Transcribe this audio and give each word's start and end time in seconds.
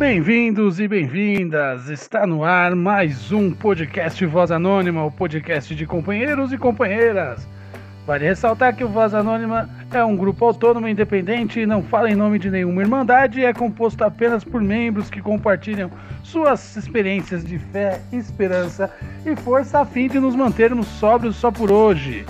Bem-vindos 0.00 0.80
e 0.80 0.88
bem-vindas! 0.88 1.90
Está 1.90 2.26
no 2.26 2.42
ar 2.42 2.74
mais 2.74 3.30
um 3.32 3.52
podcast 3.52 4.24
Voz 4.24 4.50
Anônima, 4.50 5.04
o 5.04 5.10
podcast 5.10 5.74
de 5.74 5.84
companheiros 5.84 6.54
e 6.54 6.56
companheiras. 6.56 7.46
Vale 8.06 8.24
ressaltar 8.24 8.74
que 8.74 8.82
o 8.82 8.88
Voz 8.88 9.12
Anônima 9.12 9.68
é 9.92 10.02
um 10.02 10.16
grupo 10.16 10.46
autônomo 10.46 10.88
independente 10.88 11.66
não 11.66 11.82
fala 11.82 12.10
em 12.10 12.16
nome 12.16 12.38
de 12.38 12.50
nenhuma 12.50 12.80
irmandade 12.80 13.40
e 13.40 13.44
é 13.44 13.52
composto 13.52 14.02
apenas 14.02 14.42
por 14.42 14.62
membros 14.62 15.10
que 15.10 15.20
compartilham 15.20 15.90
suas 16.22 16.74
experiências 16.76 17.44
de 17.44 17.58
fé, 17.58 18.00
esperança 18.10 18.90
e 19.26 19.36
força 19.36 19.80
a 19.80 19.84
fim 19.84 20.08
de 20.08 20.18
nos 20.18 20.34
mantermos 20.34 20.86
sóbrios 20.86 21.36
só 21.36 21.50
por 21.50 21.70
hoje. 21.70 22.24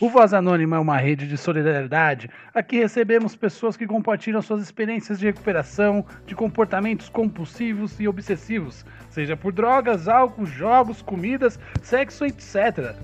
O 0.00 0.08
Voz 0.08 0.32
Anônima 0.32 0.76
é 0.76 0.78
uma 0.78 0.96
rede 0.96 1.28
de 1.28 1.36
solidariedade. 1.36 2.30
Aqui 2.54 2.78
recebemos 2.78 3.36
pessoas 3.36 3.76
que 3.76 3.86
compartilham 3.86 4.40
suas 4.40 4.62
experiências 4.62 5.20
de 5.20 5.26
recuperação 5.26 6.06
de 6.24 6.34
comportamentos 6.34 7.10
compulsivos 7.10 8.00
e 8.00 8.08
obsessivos, 8.08 8.82
seja 9.10 9.36
por 9.36 9.52
drogas, 9.52 10.08
álcool, 10.08 10.46
jogos, 10.46 11.02
comidas, 11.02 11.60
sexo, 11.82 12.24
etc. 12.24 12.96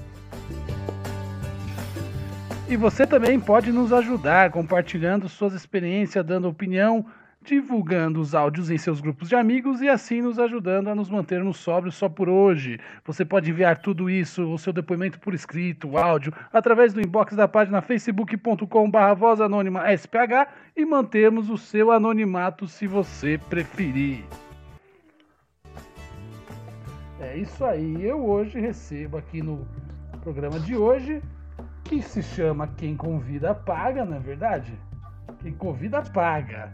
E 2.66 2.76
você 2.76 3.06
também 3.06 3.38
pode 3.38 3.70
nos 3.70 3.92
ajudar 3.92 4.50
compartilhando 4.50 5.28
suas 5.28 5.52
experiências, 5.52 6.24
dando 6.24 6.48
opinião, 6.48 7.04
divulgando 7.46 8.20
os 8.20 8.34
áudios 8.34 8.70
em 8.70 8.76
seus 8.76 9.00
grupos 9.00 9.28
de 9.28 9.36
amigos 9.36 9.80
e 9.80 9.88
assim 9.88 10.20
nos 10.20 10.38
ajudando 10.38 10.88
a 10.88 10.94
nos 10.94 11.08
mantermos 11.08 11.56
sóbrios 11.56 11.94
só 11.94 12.08
por 12.08 12.28
hoje. 12.28 12.78
Você 13.04 13.24
pode 13.24 13.50
enviar 13.50 13.78
tudo 13.78 14.10
isso, 14.10 14.52
o 14.52 14.58
seu 14.58 14.72
depoimento 14.72 15.20
por 15.20 15.32
escrito, 15.32 15.96
áudio, 15.96 16.32
através 16.52 16.92
do 16.92 17.00
inbox 17.00 17.36
da 17.36 17.46
página 17.46 17.80
facebook.com.br 17.80 19.14
voz 19.16 19.40
anônima 19.40 19.84
SPH 19.96 20.48
e 20.76 20.84
mantermos 20.84 21.48
o 21.48 21.56
seu 21.56 21.92
anonimato 21.92 22.66
se 22.66 22.86
você 22.86 23.38
preferir. 23.38 24.24
É 27.20 27.36
isso 27.36 27.64
aí. 27.64 28.04
Eu 28.04 28.26
hoje 28.26 28.60
recebo 28.60 29.16
aqui 29.16 29.40
no 29.40 29.66
programa 30.20 30.58
de 30.58 30.76
hoje, 30.76 31.22
que 31.84 32.02
se 32.02 32.22
chama 32.22 32.66
Quem 32.76 32.96
Convida 32.96 33.54
Paga, 33.54 34.04
não 34.04 34.16
é 34.16 34.20
verdade? 34.20 34.74
Quem 35.40 35.52
convida 35.52 36.02
paga. 36.02 36.72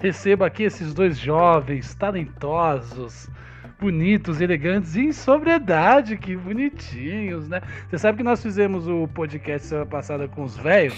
Recebo 0.00 0.44
aqui 0.44 0.62
esses 0.62 0.94
dois 0.94 1.18
jovens, 1.18 1.94
talentosos, 1.94 3.28
bonitos, 3.78 4.40
elegantes 4.40 4.96
e 4.96 5.00
em 5.00 5.12
sobriedade, 5.12 6.16
que 6.16 6.34
bonitinhos, 6.34 7.48
né? 7.48 7.60
Você 7.88 7.98
sabe 7.98 8.18
que 8.18 8.24
nós 8.24 8.42
fizemos 8.42 8.88
o 8.88 9.06
podcast 9.08 9.68
semana 9.68 9.86
passada 9.86 10.26
com 10.26 10.42
os 10.42 10.56
velhos 10.56 10.96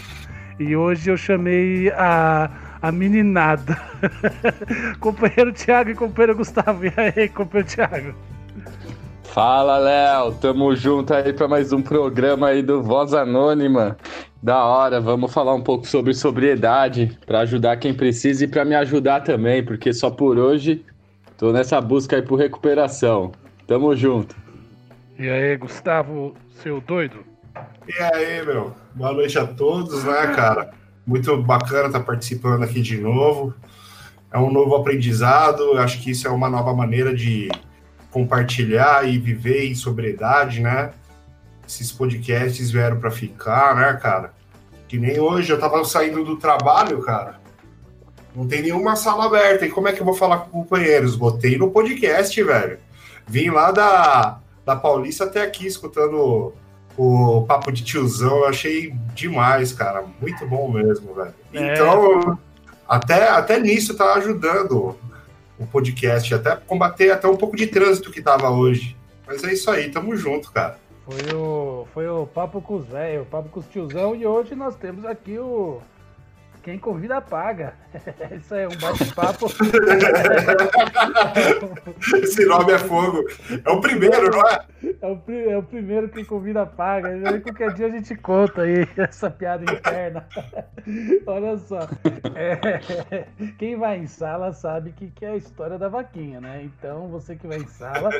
e 0.58 0.77
hoje 0.77 1.11
eu 1.11 1.17
chamei 1.17 1.91
a, 1.91 2.50
a 2.80 2.92
meninada. 2.92 3.77
companheiro 5.00 5.53
Thiago 5.53 5.91
e 5.91 5.95
companheiro 5.95 6.36
Gustavo. 6.36 6.86
E 6.86 6.92
aí, 6.97 7.28
companheiro 7.28 7.69
Thiago? 7.69 8.14
Fala, 9.25 9.78
Léo. 9.78 10.33
Tamo 10.34 10.77
junto 10.77 11.14
aí 11.14 11.33
para 11.33 11.48
mais 11.48 11.73
um 11.73 11.83
programa 11.83 12.48
aí 12.48 12.62
do 12.62 12.83
Voz 12.83 13.14
Anônima. 13.14 13.97
Da 14.43 14.65
hora, 14.65 15.01
vamos 15.01 15.33
falar 15.33 15.55
um 15.55 15.62
pouco 15.62 15.87
sobre 15.87 16.12
sobriedade 16.12 17.17
para 17.25 17.41
ajudar 17.41 17.77
quem 17.77 17.95
precisa 17.95 18.45
e 18.45 18.48
para 18.48 18.65
me 18.65 18.75
ajudar 18.75 19.21
também, 19.21 19.65
porque 19.65 19.93
só 19.93 20.11
por 20.11 20.37
hoje 20.37 20.85
tô 21.39 21.53
nessa 21.53 21.81
busca 21.81 22.17
aí 22.17 22.23
por 22.23 22.41
recuperação. 22.41 23.31
Tamo 23.69 23.95
junto. 23.95 24.35
E 25.17 25.31
aí, 25.31 25.57
Gustavo, 25.57 26.35
seu 26.61 26.81
doido? 26.81 27.25
E 27.86 28.02
aí, 28.02 28.45
meu? 28.45 28.75
Boa 28.92 29.13
noite 29.13 29.39
a 29.39 29.47
todos, 29.47 30.02
né, 30.02 30.27
cara? 30.35 30.73
Muito 31.07 31.41
bacana 31.41 31.86
estar 31.86 32.01
tá 32.01 32.05
participando 32.05 32.64
aqui 32.64 32.81
de 32.81 32.98
novo. 32.98 33.55
É 34.33 34.39
um 34.39 34.51
novo 34.51 34.75
aprendizado, 34.75 35.79
acho 35.79 36.02
que 36.02 36.11
isso 36.11 36.27
é 36.27 36.31
uma 36.33 36.51
nova 36.51 36.75
maneira 36.75 37.14
de 37.14 37.48
compartilhar 38.11 39.08
e 39.08 39.19
viver 39.19 39.67
em 39.67 39.75
sobriedade, 39.77 40.61
né? 40.61 40.91
Esses 41.72 41.90
podcasts 41.90 42.70
vieram 42.70 43.00
para 43.00 43.10
ficar, 43.10 43.74
né, 43.74 43.92
cara? 43.94 44.34
Que 44.86 44.98
nem 44.98 45.18
hoje 45.18 45.50
eu 45.50 45.58
tava 45.58 45.83
saindo 45.84 46.22
do 46.22 46.36
trabalho, 46.36 47.00
cara. 47.00 47.40
Não 48.36 48.46
tem 48.46 48.62
nenhuma 48.62 48.94
sala 48.94 49.24
aberta. 49.24 49.64
E 49.64 49.70
como 49.70 49.88
é 49.88 49.92
que 49.92 50.00
eu 50.00 50.05
vou 50.05 50.14
falar 50.14 50.38
com 50.38 50.50
companheiros? 50.50 51.16
Botei 51.16 51.56
no 51.56 51.70
podcast, 51.70 52.42
velho. 52.42 52.78
Vim 53.27 53.48
lá 53.50 53.70
da, 53.70 54.38
da 54.66 54.77
Paulista 54.77 55.24
até 55.24 55.42
aqui 55.42 55.66
escutando 55.66 56.52
o, 56.96 57.44
papo 57.48 57.72
de 57.72 57.83
tiozão. 57.83 58.39
Eu 58.39 58.48
achei 58.48 58.94
demais, 59.14 59.72
cara. 59.72 60.04
Muito 60.20 60.46
bom 60.46 60.70
mesmo, 60.70 61.14
velho. 61.14 61.34
É. 61.54 61.74
Então, 61.74 62.39
até, 62.86 63.30
até 63.30 63.58
nisso 63.58 63.94
tá 63.94 64.14
ajudando 64.14 64.94
o 65.58 65.66
podcast, 65.66 66.34
até 66.34 66.56
combater 66.56 67.10
até 67.10 67.27
um 67.28 67.36
pouco 67.36 67.56
de 67.56 67.66
trânsito 67.66 68.10
que 68.10 68.20
tava 68.20 68.50
hoje. 68.50 68.96
Mas 69.27 69.42
é 69.44 69.52
isso 69.52 69.70
aí, 69.70 69.90
tamo 69.90 70.14
junto, 70.16 70.52
cara. 70.52 70.83
Foi 71.05 71.35
o, 71.35 71.86
foi 71.92 72.08
o 72.08 72.27
Papo 72.27 72.63
com 72.63 72.77
os 72.77 72.86
velhos, 72.86 73.27
o 73.27 73.30
Papo 73.30 73.48
com 73.48 73.58
os 73.61 73.67
tiozão, 73.67 74.14
e 74.14 74.24
hoje 74.24 74.55
nós 74.55 74.77
temos 74.77 75.05
aqui 75.05 75.39
o 75.39 75.80
quem 76.62 76.78
convida 76.78 77.20
paga. 77.20 77.74
Isso 78.39 78.55
é 78.55 78.67
um 78.67 78.78
bate-papo. 78.78 79.46
Esse 82.23 82.46
nome 82.46 82.73
é 82.73 82.78
fogo. 82.78 83.24
É 83.64 83.70
o 83.70 83.80
primeiro, 83.80 84.30
não 84.30 84.48
é? 84.48 84.64
É 85.01 85.06
o, 85.06 85.22
é 85.51 85.58
o 85.58 85.62
primeiro 85.62 86.08
que 86.08 86.24
convida 86.24 86.64
paga. 86.64 87.08
Aí 87.08 87.40
qualquer 87.40 87.74
dia 87.74 87.86
a 87.86 87.90
gente 87.90 88.14
conta 88.17 88.62
aí 88.62 88.89
essa 88.96 89.30
piada 89.30 89.70
interna. 89.70 90.27
Olha 91.27 91.58
só. 91.58 91.80
É, 92.34 93.27
quem 93.58 93.77
vai 93.77 93.98
em 93.98 94.06
sala 94.06 94.52
sabe 94.52 94.92
que, 94.92 95.11
que 95.11 95.24
é 95.24 95.30
a 95.30 95.36
história 95.36 95.78
da 95.78 95.89
vaquinha, 95.89 96.40
né? 96.40 96.62
Então 96.62 97.08
você 97.08 97.36
que 97.36 97.46
vai 97.46 97.58
em 97.58 97.67
sala, 97.67 98.11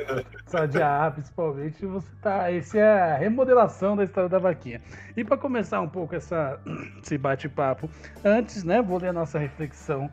sala 0.47 0.69
de 0.69 0.83
A 0.83 1.11
principalmente, 1.11 1.85
você 1.87 2.09
tá. 2.21 2.51
Esse 2.51 2.79
é 2.79 3.03
a 3.03 3.17
remodelação 3.17 3.97
da 3.97 4.05
história 4.05 4.29
da 4.29 4.39
vaquinha. 4.39 4.81
E 5.17 5.25
para 5.25 5.37
começar 5.37 5.81
um 5.81 5.89
pouco 5.89 6.15
essa, 6.15 6.61
esse 7.03 7.17
bate-papo, 7.17 7.89
antes, 8.33 8.65
né, 8.65 8.81
vou 8.81 8.99
ler 8.99 9.09
a 9.09 9.13
nossa 9.13 9.39
reflexão. 9.39 10.11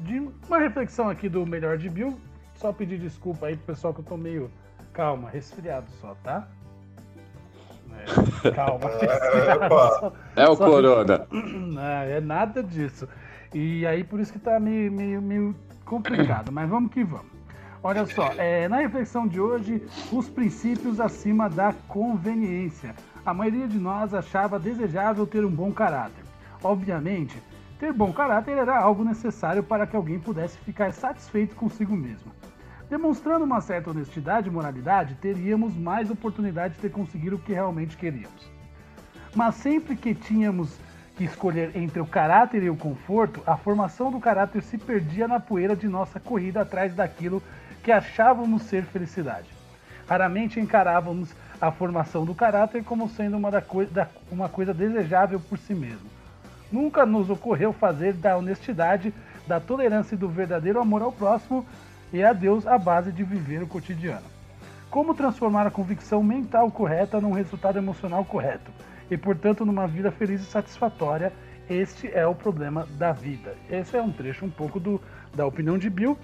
De 0.00 0.18
uma 0.20 0.58
reflexão 0.58 1.08
aqui 1.08 1.28
do 1.28 1.44
Melhor 1.44 1.76
de 1.76 1.88
Bill. 1.88 2.18
Só 2.54 2.72
pedir 2.72 2.98
desculpa 2.98 3.46
aí 3.46 3.56
pro 3.56 3.66
pessoal 3.66 3.94
que 3.94 4.00
eu 4.00 4.04
tô 4.04 4.16
meio. 4.16 4.50
Calma, 4.92 5.30
resfriado 5.30 5.88
só, 6.00 6.16
tá? 6.24 6.48
É, 8.44 8.50
calma. 8.50 8.90
só, 10.00 10.12
é 10.34 10.48
o 10.48 10.56
só... 10.56 10.66
corona. 10.66 11.26
Não, 11.30 11.82
é 12.02 12.20
nada 12.20 12.62
disso. 12.62 13.08
E 13.54 13.86
aí 13.86 14.02
por 14.02 14.20
isso 14.20 14.32
que 14.32 14.38
tá 14.38 14.58
meio, 14.58 14.90
meio, 14.90 15.22
meio 15.22 15.54
complicado. 15.84 16.50
Mas 16.50 16.68
vamos 16.68 16.92
que 16.92 17.04
vamos. 17.04 17.38
Olha 17.82 18.04
só, 18.06 18.32
é, 18.36 18.66
na 18.68 18.78
reflexão 18.78 19.26
de 19.26 19.40
hoje, 19.40 19.86
os 20.10 20.28
princípios 20.28 20.98
acima 20.98 21.48
da 21.48 21.72
conveniência. 21.86 22.94
A 23.24 23.32
maioria 23.32 23.68
de 23.68 23.78
nós 23.78 24.12
achava 24.12 24.58
desejável 24.58 25.26
ter 25.26 25.44
um 25.44 25.50
bom 25.50 25.70
caráter. 25.70 26.24
Obviamente, 26.62 27.40
ter 27.78 27.92
bom 27.92 28.12
caráter 28.12 28.58
era 28.58 28.76
algo 28.76 29.04
necessário 29.04 29.62
para 29.62 29.86
que 29.86 29.94
alguém 29.94 30.18
pudesse 30.18 30.58
ficar 30.58 30.92
satisfeito 30.92 31.54
consigo 31.54 31.96
mesmo. 31.96 32.32
Demonstrando 32.90 33.44
uma 33.44 33.60
certa 33.60 33.90
honestidade 33.90 34.48
e 34.48 34.50
moralidade, 34.50 35.14
teríamos 35.16 35.76
mais 35.76 36.10
oportunidade 36.10 36.74
de 36.80 36.88
conseguir 36.88 37.32
o 37.32 37.38
que 37.38 37.52
realmente 37.52 37.96
queríamos. 37.96 38.50
Mas 39.34 39.56
sempre 39.56 39.94
que 39.94 40.14
tínhamos 40.14 40.76
que 41.14 41.24
escolher 41.24 41.76
entre 41.76 42.00
o 42.00 42.06
caráter 42.06 42.62
e 42.62 42.70
o 42.70 42.76
conforto, 42.76 43.42
a 43.46 43.56
formação 43.56 44.10
do 44.10 44.18
caráter 44.18 44.62
se 44.62 44.78
perdia 44.78 45.28
na 45.28 45.38
poeira 45.38 45.76
de 45.76 45.86
nossa 45.86 46.18
corrida 46.18 46.62
atrás 46.62 46.94
daquilo 46.94 47.42
que 47.82 47.92
achávamos 47.92 48.62
ser 48.62 48.84
felicidade. 48.84 49.48
Raramente 50.08 50.58
encarávamos 50.58 51.34
a 51.60 51.70
formação 51.70 52.24
do 52.24 52.34
caráter 52.34 52.82
como 52.82 53.08
sendo 53.08 53.36
uma, 53.36 53.50
da 53.50 53.60
coi 53.60 53.86
da, 53.86 54.08
uma 54.30 54.48
coisa 54.48 54.72
desejável 54.72 55.38
por 55.38 55.58
si 55.58 55.74
mesmo. 55.74 56.17
Nunca 56.70 57.06
nos 57.06 57.30
ocorreu 57.30 57.72
fazer 57.72 58.12
da 58.12 58.36
honestidade, 58.36 59.12
da 59.46 59.58
tolerância 59.58 60.14
e 60.14 60.18
do 60.18 60.28
verdadeiro 60.28 60.80
amor 60.80 61.02
ao 61.02 61.12
próximo 61.12 61.64
e 62.12 62.22
a 62.22 62.32
Deus 62.32 62.66
a 62.66 62.78
base 62.78 63.10
de 63.12 63.22
viver 63.22 63.62
o 63.62 63.66
cotidiano. 63.66 64.24
Como 64.90 65.14
transformar 65.14 65.66
a 65.66 65.70
convicção 65.70 66.22
mental 66.22 66.70
correta 66.70 67.20
num 67.20 67.32
resultado 67.32 67.78
emocional 67.78 68.24
correto 68.24 68.70
e, 69.10 69.16
portanto, 69.16 69.64
numa 69.64 69.86
vida 69.86 70.10
feliz 70.10 70.40
e 70.40 70.44
satisfatória? 70.44 71.32
Este 71.68 72.10
é 72.10 72.26
o 72.26 72.34
problema 72.34 72.86
da 72.96 73.12
vida. 73.12 73.54
Esse 73.68 73.96
é 73.96 74.02
um 74.02 74.10
trecho 74.10 74.46
um 74.46 74.50
pouco 74.50 74.80
do, 74.80 75.00
da 75.34 75.46
opinião 75.46 75.76
de 75.76 75.90
Bill, 75.90 76.16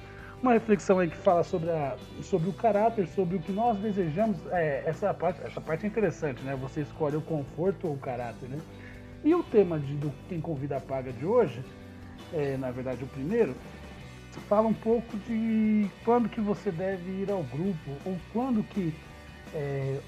uma 0.42 0.54
reflexão 0.54 0.98
aí 0.98 1.08
que 1.08 1.16
fala 1.16 1.42
sobre, 1.42 1.70
a, 1.70 1.96
sobre 2.22 2.48
o 2.48 2.52
caráter, 2.52 3.06
sobre 3.08 3.36
o 3.36 3.40
que 3.40 3.52
nós 3.52 3.78
desejamos. 3.78 4.38
É, 4.50 4.82
essa, 4.86 5.12
parte, 5.12 5.40
essa 5.44 5.60
parte 5.60 5.84
é 5.84 5.88
interessante, 5.88 6.42
né? 6.42 6.56
Você 6.56 6.80
escolhe 6.80 7.16
o 7.16 7.20
conforto 7.20 7.86
ou 7.86 7.94
o 7.94 7.98
caráter, 7.98 8.48
né? 8.48 8.58
E 9.24 9.34
o 9.34 9.42
tema 9.42 9.78
de, 9.78 9.94
do 9.94 10.12
Quem 10.28 10.38
Convida 10.38 10.76
a 10.76 10.80
Paga 10.80 11.10
de 11.10 11.24
hoje, 11.24 11.64
é, 12.32 12.58
na 12.58 12.70
verdade 12.70 13.02
o 13.02 13.06
primeiro, 13.06 13.54
fala 14.48 14.68
um 14.68 14.74
pouco 14.74 15.16
de 15.26 15.88
quando 16.04 16.28
que 16.28 16.40
você 16.40 16.70
deve 16.70 17.22
ir 17.22 17.30
ao 17.30 17.42
grupo 17.44 17.90
ou 18.04 18.18
quando 18.32 18.62
que 18.62 18.94
é, 19.54 19.98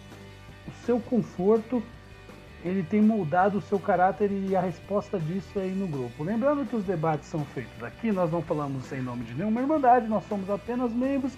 o 0.69 0.85
seu 0.85 1.01
conforto 1.01 1.83
ele 2.65 2.83
tem 2.83 3.01
moldado 3.01 3.59
o 3.59 3.63
seu 3.63 3.79
caráter 3.79 4.31
e 4.31 4.57
a 4.57 4.61
resposta 4.61 5.19
disso 5.19 5.59
é 5.59 5.62
aí 5.62 5.71
no 5.71 5.87
grupo. 5.87 6.25
Lembrando 6.25 6.69
que 6.69 6.75
os 6.75 6.85
debates 6.85 7.29
são 7.29 7.45
feitos 7.47 7.83
aqui, 7.83 8.11
nós 8.11 8.31
não 8.31 8.43
falamos 8.43 8.85
sem 8.87 9.01
nome 9.01 9.25
de 9.25 9.35
nenhuma 9.35 9.61
irmandade, 9.61 10.09
nós 10.09 10.25
somos 10.29 10.51
apenas 10.51 10.93
membros 10.93 11.33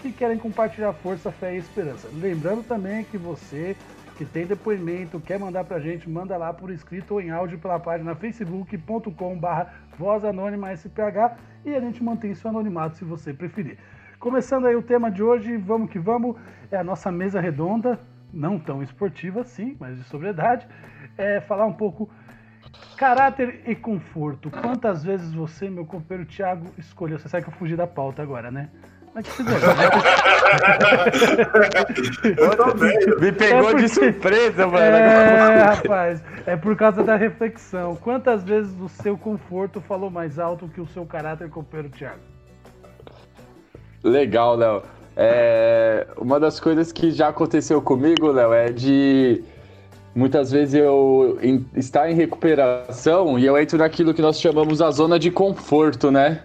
que 0.00 0.12
querem 0.12 0.38
compartilhar 0.38 0.92
força, 0.94 1.30
fé 1.30 1.54
e 1.54 1.58
esperança. 1.58 2.08
Lembrando 2.14 2.62
também 2.66 3.04
que 3.04 3.18
você 3.18 3.76
que 4.20 4.24
tem 4.26 4.44
depoimento, 4.44 5.18
quer 5.18 5.38
mandar 5.38 5.64
pra 5.64 5.80
gente, 5.80 6.06
manda 6.06 6.36
lá 6.36 6.52
por 6.52 6.70
escrito 6.70 7.14
ou 7.14 7.22
em 7.22 7.30
áudio 7.30 7.58
pela 7.58 7.80
página 7.80 8.14
facebook.com/barra 8.14 9.72
voz 9.96 10.26
anônima 10.26 10.70
SPH 10.76 11.38
e 11.64 11.74
a 11.74 11.80
gente 11.80 12.04
mantém 12.04 12.32
isso 12.32 12.46
anonimato 12.46 12.98
se 12.98 13.04
você 13.04 13.32
preferir. 13.32 13.78
Começando 14.18 14.66
aí 14.66 14.76
o 14.76 14.82
tema 14.82 15.10
de 15.10 15.22
hoje, 15.22 15.56
vamos 15.56 15.90
que 15.90 15.98
vamos, 15.98 16.36
é 16.70 16.76
a 16.76 16.84
nossa 16.84 17.10
mesa 17.10 17.40
redonda, 17.40 17.98
não 18.30 18.58
tão 18.58 18.82
esportiva 18.82 19.42
sim, 19.42 19.74
mas 19.80 19.96
de 19.96 20.04
sobriedade, 20.04 20.68
é 21.16 21.40
falar 21.40 21.64
um 21.64 21.72
pouco 21.72 22.10
caráter 22.98 23.62
e 23.66 23.74
conforto. 23.74 24.50
Quantas 24.50 25.02
vezes 25.02 25.32
você, 25.32 25.70
meu 25.70 25.86
companheiro 25.86 26.28
Thiago, 26.28 26.66
escolheu? 26.76 27.18
Você 27.18 27.26
sabe 27.26 27.44
que 27.44 27.48
eu 27.48 27.54
fugi 27.54 27.74
da 27.74 27.86
pauta 27.86 28.20
agora, 28.20 28.50
né? 28.50 28.68
Mas 29.14 29.26
que 29.26 29.42
Eu 32.36 32.56
também. 32.56 32.96
Me 33.20 33.32
pegou 33.32 33.58
é 33.58 33.62
porque... 33.62 33.82
de 33.82 33.88
surpresa, 33.88 34.66
mano. 34.66 34.78
É, 34.78 35.62
rapaz. 35.62 36.22
É 36.46 36.56
por 36.56 36.76
causa 36.76 37.02
da 37.02 37.16
reflexão. 37.16 37.96
Quantas 37.96 38.44
vezes 38.44 38.72
o 38.80 38.88
seu 38.88 39.18
conforto 39.18 39.80
falou 39.80 40.10
mais 40.10 40.38
alto 40.38 40.68
que 40.68 40.80
o 40.80 40.86
seu 40.86 41.04
caráter, 41.04 41.50
companheiro 41.50 41.92
Thiago? 41.92 42.20
Legal, 44.02 44.54
Léo. 44.56 44.82
É, 45.16 46.06
uma 46.16 46.38
das 46.38 46.60
coisas 46.60 46.92
que 46.92 47.10
já 47.10 47.28
aconteceu 47.28 47.82
comigo, 47.82 48.30
Léo, 48.30 48.52
é 48.52 48.70
de 48.70 49.42
muitas 50.14 50.50
vezes 50.50 50.74
eu 50.74 51.38
em, 51.42 51.66
estar 51.76 52.10
em 52.10 52.14
recuperação 52.14 53.38
e 53.38 53.46
eu 53.46 53.58
entro 53.58 53.78
naquilo 53.78 54.14
que 54.14 54.22
nós 54.22 54.40
chamamos 54.40 54.80
a 54.80 54.90
zona 54.90 55.18
de 55.18 55.30
conforto, 55.30 56.10
né? 56.10 56.42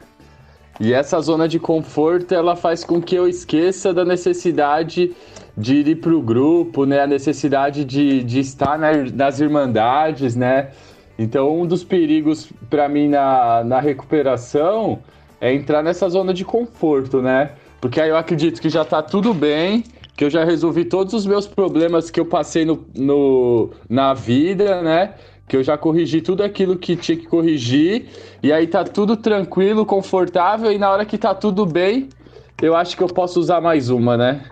E 0.80 0.94
essa 0.94 1.20
zona 1.22 1.48
de 1.48 1.58
conforto, 1.58 2.34
ela 2.34 2.56
faz 2.56 2.84
com 2.84 3.02
que 3.02 3.16
eu 3.16 3.28
esqueça 3.28 3.94
da 3.94 4.04
necessidade 4.04 5.16
de 5.58 5.76
ir 5.76 5.96
para 5.96 6.14
o 6.14 6.22
grupo, 6.22 6.86
né? 6.86 7.02
A 7.02 7.08
necessidade 7.08 7.86
de, 7.86 8.24
de 8.24 8.40
estar 8.40 8.78
na, 8.78 8.92
nas 9.14 9.40
irmandades, 9.40 10.36
né? 10.36 10.72
Então, 11.18 11.62
um 11.62 11.66
dos 11.66 11.84
perigos 11.84 12.52
para 12.70 12.90
mim 12.90 13.08
na, 13.08 13.64
na 13.64 13.80
recuperação 13.80 15.00
é 15.40 15.54
entrar 15.54 15.82
nessa 15.82 16.10
zona 16.10 16.34
de 16.34 16.44
conforto, 16.44 17.22
né? 17.22 17.52
Porque 17.80 18.02
aí 18.02 18.10
eu 18.10 18.18
acredito 18.18 18.62
que 18.62 18.70
já 18.70 18.82
está 18.82 19.02
tudo 19.02 19.34
bem, 19.34 19.84
que 20.18 20.26
eu 20.26 20.30
já 20.30 20.44
resolvi 20.44 20.84
todos 20.84 21.14
os 21.14 21.26
meus 21.26 21.48
problemas 21.48 22.10
que 22.10 22.20
eu 22.20 22.26
passei 22.26 22.66
no, 22.66 22.86
no, 22.94 23.70
na 23.90 24.14
vida, 24.14 24.82
né? 24.82 25.14
Que 25.48 25.56
eu 25.56 25.64
já 25.64 25.78
corrigi 25.78 26.22
tudo 26.22 26.44
aquilo 26.44 26.78
que 26.78 26.96
tinha 26.96 27.18
que 27.18 27.28
corrigir, 27.28 28.08
e 28.42 28.52
aí 28.52 28.66
tá 28.66 28.84
tudo 28.84 29.16
tranquilo, 29.16 29.86
confortável, 29.86 30.72
e 30.72 30.78
na 30.78 30.90
hora 30.90 31.06
que 31.06 31.18
tá 31.18 31.36
tudo 31.36 31.66
bem, 31.66 32.10
eu 32.62 32.76
acho 32.76 32.98
que 32.98 33.04
eu 33.04 33.08
posso 33.08 33.40
usar 33.40 33.62
mais 33.62 33.90
uma, 33.90 34.18
né? 34.18 34.44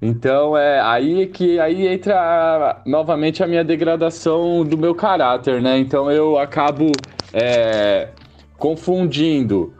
Então 0.00 0.56
é 0.56 0.80
aí 0.80 1.26
que 1.26 1.58
aí 1.58 1.88
entra 1.88 2.80
novamente 2.86 3.42
a 3.42 3.48
minha 3.48 3.64
degradação 3.64 4.64
do 4.64 4.78
meu 4.78 4.94
caráter, 4.94 5.60
né? 5.60 5.76
Então 5.78 6.08
eu 6.10 6.38
acabo 6.38 6.92
é, 7.32 8.08
confundindo 8.56 9.72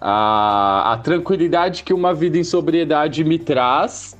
a, 0.00 0.92
a 0.92 0.96
tranquilidade 0.98 1.84
que 1.84 1.92
uma 1.92 2.12
vida 2.12 2.36
em 2.36 2.42
sobriedade 2.42 3.22
me 3.22 3.38
traz 3.38 4.18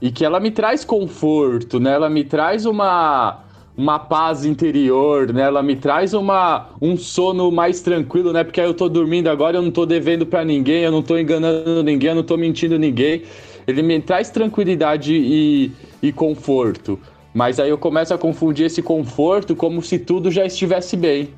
e 0.00 0.12
que 0.12 0.24
ela 0.24 0.38
me 0.38 0.52
traz 0.52 0.84
conforto, 0.84 1.80
né? 1.80 1.94
Ela 1.94 2.08
me 2.08 2.22
traz 2.22 2.64
uma 2.64 3.47
uma 3.78 3.96
paz 3.96 4.44
interior, 4.44 5.32
né? 5.32 5.42
Ela 5.42 5.62
me 5.62 5.76
traz 5.76 6.12
uma, 6.12 6.70
um 6.82 6.96
sono 6.96 7.48
mais 7.52 7.80
tranquilo, 7.80 8.32
né? 8.32 8.42
Porque 8.42 8.60
aí 8.60 8.66
eu 8.66 8.74
tô 8.74 8.88
dormindo 8.88 9.28
agora, 9.28 9.56
eu 9.56 9.62
não 9.62 9.70
tô 9.70 9.86
devendo 9.86 10.26
para 10.26 10.44
ninguém, 10.44 10.82
eu 10.82 10.90
não 10.90 11.00
tô 11.00 11.16
enganando 11.16 11.84
ninguém, 11.84 12.08
eu 12.08 12.16
não 12.16 12.24
tô 12.24 12.36
mentindo 12.36 12.76
ninguém. 12.76 13.22
Ele 13.68 13.80
me 13.82 14.00
traz 14.00 14.30
tranquilidade 14.30 15.14
e, 15.14 15.70
e 16.02 16.10
conforto. 16.10 16.98
Mas 17.32 17.60
aí 17.60 17.70
eu 17.70 17.78
começo 17.78 18.12
a 18.12 18.18
confundir 18.18 18.66
esse 18.66 18.82
conforto 18.82 19.54
como 19.54 19.80
se 19.80 19.96
tudo 19.96 20.28
já 20.28 20.44
estivesse 20.44 20.96
bem. 20.96 21.28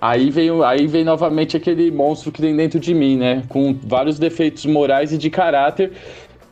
Aí 0.00 0.30
vem, 0.30 0.48
aí 0.62 0.86
vem 0.86 1.02
novamente 1.02 1.56
aquele 1.56 1.90
monstro 1.90 2.30
que 2.30 2.40
tem 2.40 2.54
dentro 2.54 2.78
de 2.78 2.94
mim, 2.94 3.16
né? 3.16 3.42
Com 3.48 3.74
vários 3.82 4.16
defeitos 4.16 4.64
morais 4.64 5.12
e 5.12 5.18
de 5.18 5.28
caráter 5.28 5.90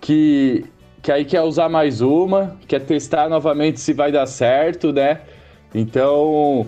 que 0.01 0.65
que 1.03 1.13
aí 1.13 1.25
quer 1.25 1.43
usar 1.43 1.69
mais 1.69 2.01
uma, 2.01 2.57
quer 2.67 2.81
testar 2.81 3.29
novamente 3.29 3.81
se 3.81 3.93
vai 3.93 4.11
dar 4.11 4.27
certo, 4.27 4.93
né? 4.93 5.21
Então, 5.75 6.67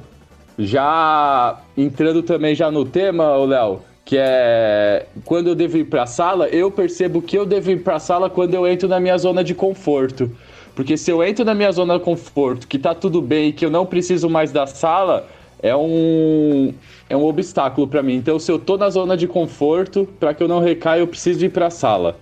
já 0.58 1.60
entrando 1.76 2.22
também 2.22 2.54
já 2.54 2.70
no 2.70 2.84
tema, 2.84 3.36
Léo, 3.44 3.80
que 4.04 4.16
é 4.18 5.06
quando 5.24 5.48
eu 5.48 5.54
devo 5.54 5.78
ir 5.78 5.84
para 5.84 6.02
a 6.02 6.06
sala, 6.06 6.48
eu 6.48 6.70
percebo 6.70 7.22
que 7.22 7.36
eu 7.36 7.46
devo 7.46 7.70
ir 7.70 7.82
para 7.82 7.96
a 7.96 8.00
sala 8.00 8.28
quando 8.28 8.54
eu 8.54 8.66
entro 8.66 8.88
na 8.88 9.00
minha 9.00 9.16
zona 9.16 9.42
de 9.42 9.54
conforto. 9.54 10.30
Porque 10.74 10.96
se 10.96 11.10
eu 11.10 11.22
entro 11.22 11.44
na 11.44 11.54
minha 11.54 11.72
zona 11.72 11.98
de 11.98 12.04
conforto, 12.04 12.66
que 12.66 12.78
tá 12.78 12.94
tudo 12.94 13.20
bem 13.20 13.48
e 13.48 13.52
que 13.52 13.64
eu 13.64 13.70
não 13.70 13.84
preciso 13.84 14.28
mais 14.30 14.52
da 14.52 14.66
sala, 14.66 15.26
é 15.62 15.74
um 15.74 16.72
é 17.08 17.16
um 17.16 17.24
obstáculo 17.24 17.88
para 17.88 18.02
mim. 18.02 18.14
Então, 18.14 18.38
se 18.38 18.50
eu 18.50 18.58
tô 18.58 18.76
na 18.76 18.88
zona 18.88 19.16
de 19.16 19.26
conforto, 19.26 20.08
para 20.18 20.32
que 20.32 20.42
eu 20.42 20.48
não 20.48 20.60
recaia, 20.60 21.00
eu 21.00 21.08
preciso 21.08 21.44
ir 21.44 21.50
para 21.50 21.66
a 21.66 21.70
sala. 21.70 22.16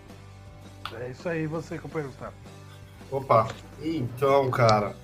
É 1.09 1.11
isso 1.11 1.27
aí, 1.27 1.47
você, 1.47 1.79
companheiro 1.79 2.11
Gustavo. 2.11 2.35
Opa, 3.11 3.49
então, 3.83 4.51
cara, 4.51 4.95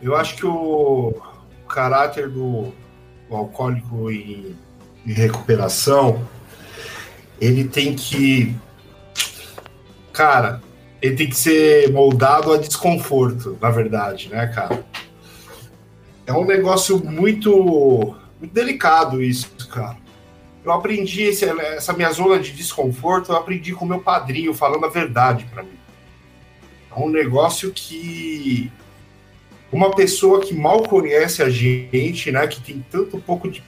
eu 0.00 0.16
acho 0.16 0.34
que 0.34 0.46
o, 0.46 1.10
o 1.10 1.68
caráter 1.68 2.30
do, 2.30 2.72
do 3.28 3.36
alcoólico 3.36 4.10
em, 4.10 4.56
em 5.06 5.12
recuperação, 5.12 6.26
ele 7.38 7.68
tem 7.68 7.94
que. 7.94 8.56
Cara, 10.10 10.62
ele 11.02 11.16
tem 11.16 11.28
que 11.28 11.36
ser 11.36 11.92
moldado 11.92 12.50
a 12.50 12.56
desconforto, 12.56 13.58
na 13.60 13.70
verdade, 13.70 14.30
né, 14.30 14.46
cara? 14.46 14.86
É 16.26 16.32
um 16.32 16.46
negócio 16.46 16.98
muito, 17.04 18.16
muito 18.40 18.54
delicado 18.54 19.22
isso, 19.22 19.50
cara 19.68 20.07
eu 20.68 20.74
aprendi 20.74 21.22
esse, 21.22 21.44
essa 21.44 21.92
minha 21.92 22.10
zona 22.10 22.38
de 22.38 22.52
desconforto, 22.52 23.32
eu 23.32 23.36
aprendi 23.36 23.72
com 23.72 23.84
meu 23.84 24.00
padrinho 24.00 24.54
falando 24.54 24.84
a 24.84 24.88
verdade 24.88 25.46
para 25.52 25.62
mim. 25.62 25.78
É 26.90 27.00
um 27.00 27.08
negócio 27.08 27.72
que 27.72 28.70
uma 29.70 29.90
pessoa 29.90 30.40
que 30.40 30.54
mal 30.54 30.82
conhece 30.82 31.42
a 31.42 31.50
gente, 31.50 32.30
né, 32.30 32.46
que 32.46 32.60
tem 32.60 32.84
tanto 32.90 33.18
pouco 33.18 33.50
de 33.50 33.62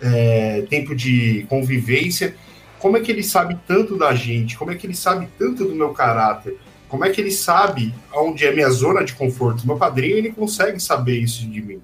é, 0.00 0.62
tempo 0.62 0.94
de 0.94 1.46
convivência, 1.48 2.34
como 2.78 2.96
é 2.96 3.00
que 3.00 3.10
ele 3.10 3.22
sabe 3.22 3.58
tanto 3.66 3.96
da 3.96 4.14
gente? 4.14 4.56
Como 4.56 4.70
é 4.70 4.74
que 4.74 4.86
ele 4.86 4.94
sabe 4.94 5.28
tanto 5.38 5.64
do 5.64 5.74
meu 5.74 5.90
caráter? 5.90 6.58
Como 6.88 7.04
é 7.04 7.10
que 7.10 7.20
ele 7.20 7.32
sabe 7.32 7.94
onde 8.14 8.46
é 8.46 8.52
minha 8.52 8.70
zona 8.70 9.02
de 9.02 9.14
conforto? 9.14 9.66
Meu 9.66 9.76
padrinho 9.76 10.16
ele 10.16 10.30
consegue 10.30 10.78
saber 10.78 11.18
isso 11.18 11.48
de 11.48 11.60
mim. 11.60 11.80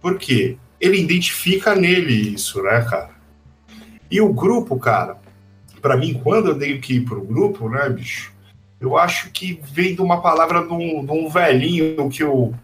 Por 0.00 0.18
quê? 0.18 0.56
Ele 0.80 0.98
identifica 0.98 1.74
nele 1.74 2.34
isso, 2.34 2.60
né, 2.62 2.84
cara? 2.88 3.11
E 4.12 4.20
o 4.20 4.30
grupo, 4.30 4.78
cara, 4.78 5.16
para 5.80 5.96
mim, 5.96 6.20
quando 6.22 6.48
eu 6.48 6.58
tenho 6.58 6.78
que 6.82 6.96
ir 6.96 7.00
pro 7.00 7.22
grupo, 7.22 7.66
né, 7.66 7.88
bicho, 7.88 8.30
eu 8.78 8.98
acho 8.98 9.30
que 9.30 9.58
vem 9.72 9.94
de 9.94 10.02
uma 10.02 10.20
palavra 10.20 10.66
de 10.66 10.70
um, 10.70 11.02
de 11.02 11.10
um 11.10 11.30
velhinho 11.30 12.10
que 12.10 12.22
eu, 12.22 12.54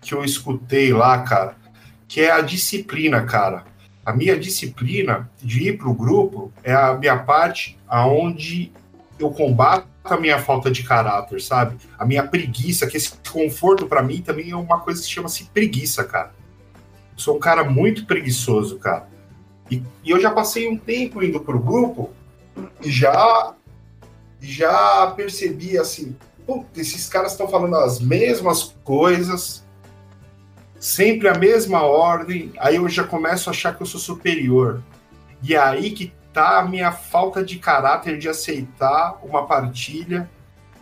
que 0.00 0.14
eu 0.14 0.24
escutei 0.24 0.90
lá, 0.90 1.18
cara, 1.18 1.56
que 2.08 2.22
é 2.22 2.30
a 2.30 2.40
disciplina, 2.40 3.22
cara. 3.22 3.64
A 4.02 4.14
minha 4.14 4.34
disciplina 4.38 5.30
de 5.42 5.68
ir 5.68 5.76
pro 5.76 5.92
grupo 5.92 6.50
é 6.64 6.72
a 6.72 6.94
minha 6.94 7.18
parte 7.18 7.78
aonde 7.86 8.72
eu 9.18 9.30
combato 9.30 9.86
a 10.04 10.16
minha 10.16 10.38
falta 10.38 10.70
de 10.70 10.82
caráter, 10.82 11.38
sabe? 11.42 11.76
A 11.98 12.06
minha 12.06 12.26
preguiça, 12.26 12.86
que 12.86 12.96
esse 12.96 13.12
conforto 13.30 13.86
para 13.86 14.02
mim 14.02 14.22
também 14.22 14.52
é 14.52 14.56
uma 14.56 14.80
coisa 14.80 15.02
que 15.02 15.08
chama-se 15.10 15.50
preguiça, 15.52 16.02
cara. 16.02 16.32
Eu 17.12 17.18
sou 17.18 17.36
um 17.36 17.38
cara 17.38 17.62
muito 17.62 18.06
preguiçoso, 18.06 18.78
cara. 18.78 19.17
E, 19.70 19.82
e 20.04 20.10
eu 20.10 20.20
já 20.20 20.30
passei 20.30 20.68
um 20.68 20.76
tempo 20.76 21.22
indo 21.22 21.40
para 21.40 21.56
o 21.56 21.60
grupo 21.60 22.10
e 22.82 22.90
já, 22.90 23.54
já 24.40 25.06
percebi 25.16 25.78
assim, 25.78 26.16
esses 26.76 27.08
caras 27.08 27.32
estão 27.32 27.48
falando 27.48 27.76
as 27.76 28.00
mesmas 28.00 28.74
coisas, 28.82 29.64
sempre 30.80 31.28
a 31.28 31.34
mesma 31.34 31.82
ordem, 31.82 32.52
aí 32.58 32.76
eu 32.76 32.88
já 32.88 33.04
começo 33.04 33.50
a 33.50 33.52
achar 33.52 33.76
que 33.76 33.82
eu 33.82 33.86
sou 33.86 34.00
superior. 34.00 34.82
E 35.42 35.54
é 35.54 35.58
aí 35.58 35.90
que 35.90 36.12
tá 36.32 36.58
a 36.58 36.64
minha 36.64 36.92
falta 36.92 37.44
de 37.44 37.58
caráter 37.58 38.18
de 38.18 38.28
aceitar 38.28 39.18
uma 39.22 39.46
partilha 39.46 40.28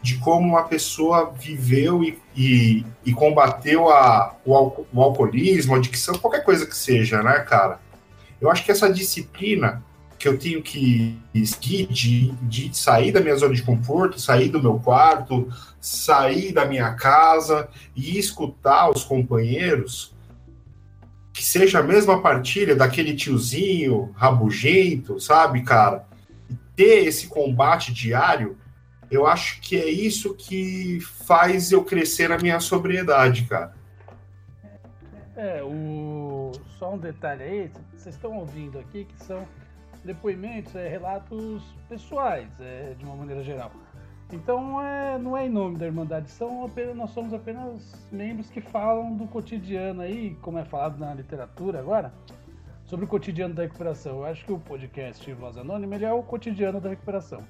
de 0.02 0.18
como 0.18 0.46
uma 0.46 0.62
pessoa 0.62 1.32
viveu 1.36 2.04
e, 2.04 2.16
e, 2.36 2.86
e 3.04 3.12
combateu 3.12 3.90
a, 3.90 4.36
o, 4.44 4.84
o 4.92 5.02
alcoolismo, 5.02 5.74
a 5.74 5.78
adicção, 5.78 6.16
qualquer 6.16 6.44
coisa 6.44 6.64
que 6.64 6.76
seja, 6.76 7.22
né, 7.22 7.40
cara? 7.40 7.80
Eu 8.40 8.50
acho 8.50 8.64
que 8.64 8.70
essa 8.70 8.92
disciplina 8.92 9.82
que 10.18 10.26
eu 10.26 10.38
tenho 10.38 10.62
que 10.62 11.18
seguir 11.44 11.86
de, 11.86 12.32
de 12.42 12.76
sair 12.76 13.12
da 13.12 13.20
minha 13.20 13.36
zona 13.36 13.54
de 13.54 13.62
conforto, 13.62 14.20
sair 14.20 14.48
do 14.48 14.62
meu 14.62 14.78
quarto, 14.78 15.48
sair 15.80 16.52
da 16.52 16.64
minha 16.64 16.94
casa 16.94 17.68
e 17.94 18.18
escutar 18.18 18.90
os 18.90 19.04
companheiros, 19.04 20.14
que 21.32 21.44
seja 21.44 21.80
a 21.80 21.82
mesma 21.82 22.22
partilha 22.22 22.74
daquele 22.74 23.14
tiozinho 23.14 24.10
rabugento, 24.16 25.20
sabe, 25.20 25.62
cara? 25.62 26.06
E 26.48 26.54
ter 26.74 27.06
esse 27.06 27.26
combate 27.26 27.92
diário, 27.92 28.56
eu 29.10 29.26
acho 29.26 29.60
que 29.60 29.76
é 29.76 29.88
isso 29.88 30.34
que 30.34 30.98
faz 31.00 31.70
eu 31.72 31.84
crescer 31.84 32.28
na 32.28 32.38
minha 32.38 32.58
sobriedade, 32.58 33.44
cara. 33.44 33.74
É, 35.36 35.62
o... 35.62 36.35
só 36.86 36.94
um 36.94 36.98
detalhe 36.98 37.42
aí, 37.42 37.72
vocês 37.96 38.14
estão 38.14 38.38
ouvindo 38.38 38.78
aqui 38.78 39.06
que 39.06 39.24
são 39.24 39.44
depoimentos, 40.04 40.72
é, 40.76 40.88
relatos 40.88 41.64
pessoais, 41.88 42.48
é, 42.60 42.94
de 42.96 43.04
uma 43.04 43.16
maneira 43.16 43.42
geral. 43.42 43.72
Então 44.32 44.80
é, 44.80 45.18
não 45.18 45.36
é 45.36 45.46
em 45.46 45.50
nome 45.50 45.78
da 45.78 45.86
Irmandade, 45.86 46.30
são 46.30 46.64
apenas, 46.64 46.94
nós 46.94 47.10
somos 47.10 47.34
apenas 47.34 48.08
membros 48.12 48.48
que 48.50 48.60
falam 48.60 49.16
do 49.16 49.26
cotidiano 49.26 50.00
aí, 50.00 50.36
como 50.42 50.58
é 50.58 50.64
falado 50.64 50.96
na 50.96 51.12
literatura 51.12 51.80
agora, 51.80 52.12
sobre 52.84 53.04
o 53.04 53.08
cotidiano 53.08 53.52
da 53.52 53.64
recuperação. 53.64 54.18
Eu 54.18 54.26
acho 54.26 54.44
que 54.44 54.52
o 54.52 54.58
podcast 54.60 55.32
Voz 55.34 55.58
Anônima 55.58 55.96
é 55.96 56.12
o 56.12 56.22
cotidiano 56.22 56.80
da 56.80 56.90
recuperação. 56.90 57.42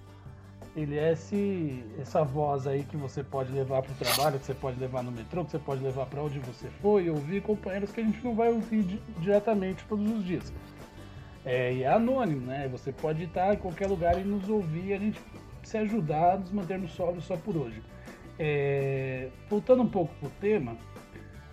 Ele 0.77 0.99
é 0.99 1.13
esse, 1.13 1.83
essa 1.99 2.23
voz 2.23 2.67
aí 2.67 2.85
que 2.85 2.99
você 2.99 3.25
pode 3.25 3.51
levar 3.51 3.81
para 3.81 3.93
o 3.93 3.95
trabalho, 3.95 4.39
que 4.39 4.45
você 4.45 4.53
pode 4.53 4.79
levar 4.79 5.03
no 5.03 5.11
metrô, 5.11 5.43
que 5.43 5.53
você 5.53 5.59
pode 5.59 5.83
levar 5.83 6.05
para 6.05 6.23
onde 6.23 6.39
você 6.41 6.69
for 6.83 7.03
e 7.03 7.09
ouvir 7.09 7.41
companheiros 7.41 7.91
que 7.91 8.01
a 8.03 8.05
gente 8.05 8.23
não 8.23 8.35
vai 8.35 8.51
ouvir 8.51 9.01
diretamente 9.19 9.83
todos 9.89 10.07
os 10.11 10.23
dias. 10.23 10.53
É, 11.47 11.73
e 11.73 11.83
é 11.83 11.89
anônimo, 11.91 12.47
né? 12.47 12.69
Você 12.69 12.93
pode 12.93 13.25
estar 13.25 13.55
em 13.55 13.57
qualquer 13.57 13.89
lugar 13.89 14.21
e 14.21 14.25
nos 14.25 14.51
ouvir, 14.51 14.93
a 14.93 14.99
gente 14.99 15.19
se 15.63 15.79
ajudar 15.79 16.35
a 16.35 16.37
nos 16.37 16.53
mantermos 16.53 16.93
sóbrios 16.93 17.25
só 17.25 17.39
por 17.39 17.57
hoje. 17.57 17.83
É, 18.39 19.31
voltando 19.49 19.83
um 19.83 19.89
pouco 19.89 20.15
pro 20.21 20.29
tema, 20.41 20.77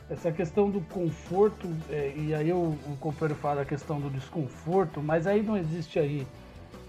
essa 0.10 0.34
questão 0.34 0.70
do 0.70 0.82
conforto, 0.82 1.70
é, 1.90 2.14
e 2.18 2.36
aí 2.36 2.52
o, 2.52 2.78
o 2.88 2.98
companheiro 3.00 3.40
fala 3.40 3.62
a 3.62 3.66
questão 3.66 4.02
do 4.02 4.10
desconforto, 4.10 5.02
mas 5.02 5.26
aí 5.26 5.42
não 5.42 5.56
existe 5.56 5.98
aí 5.98 6.28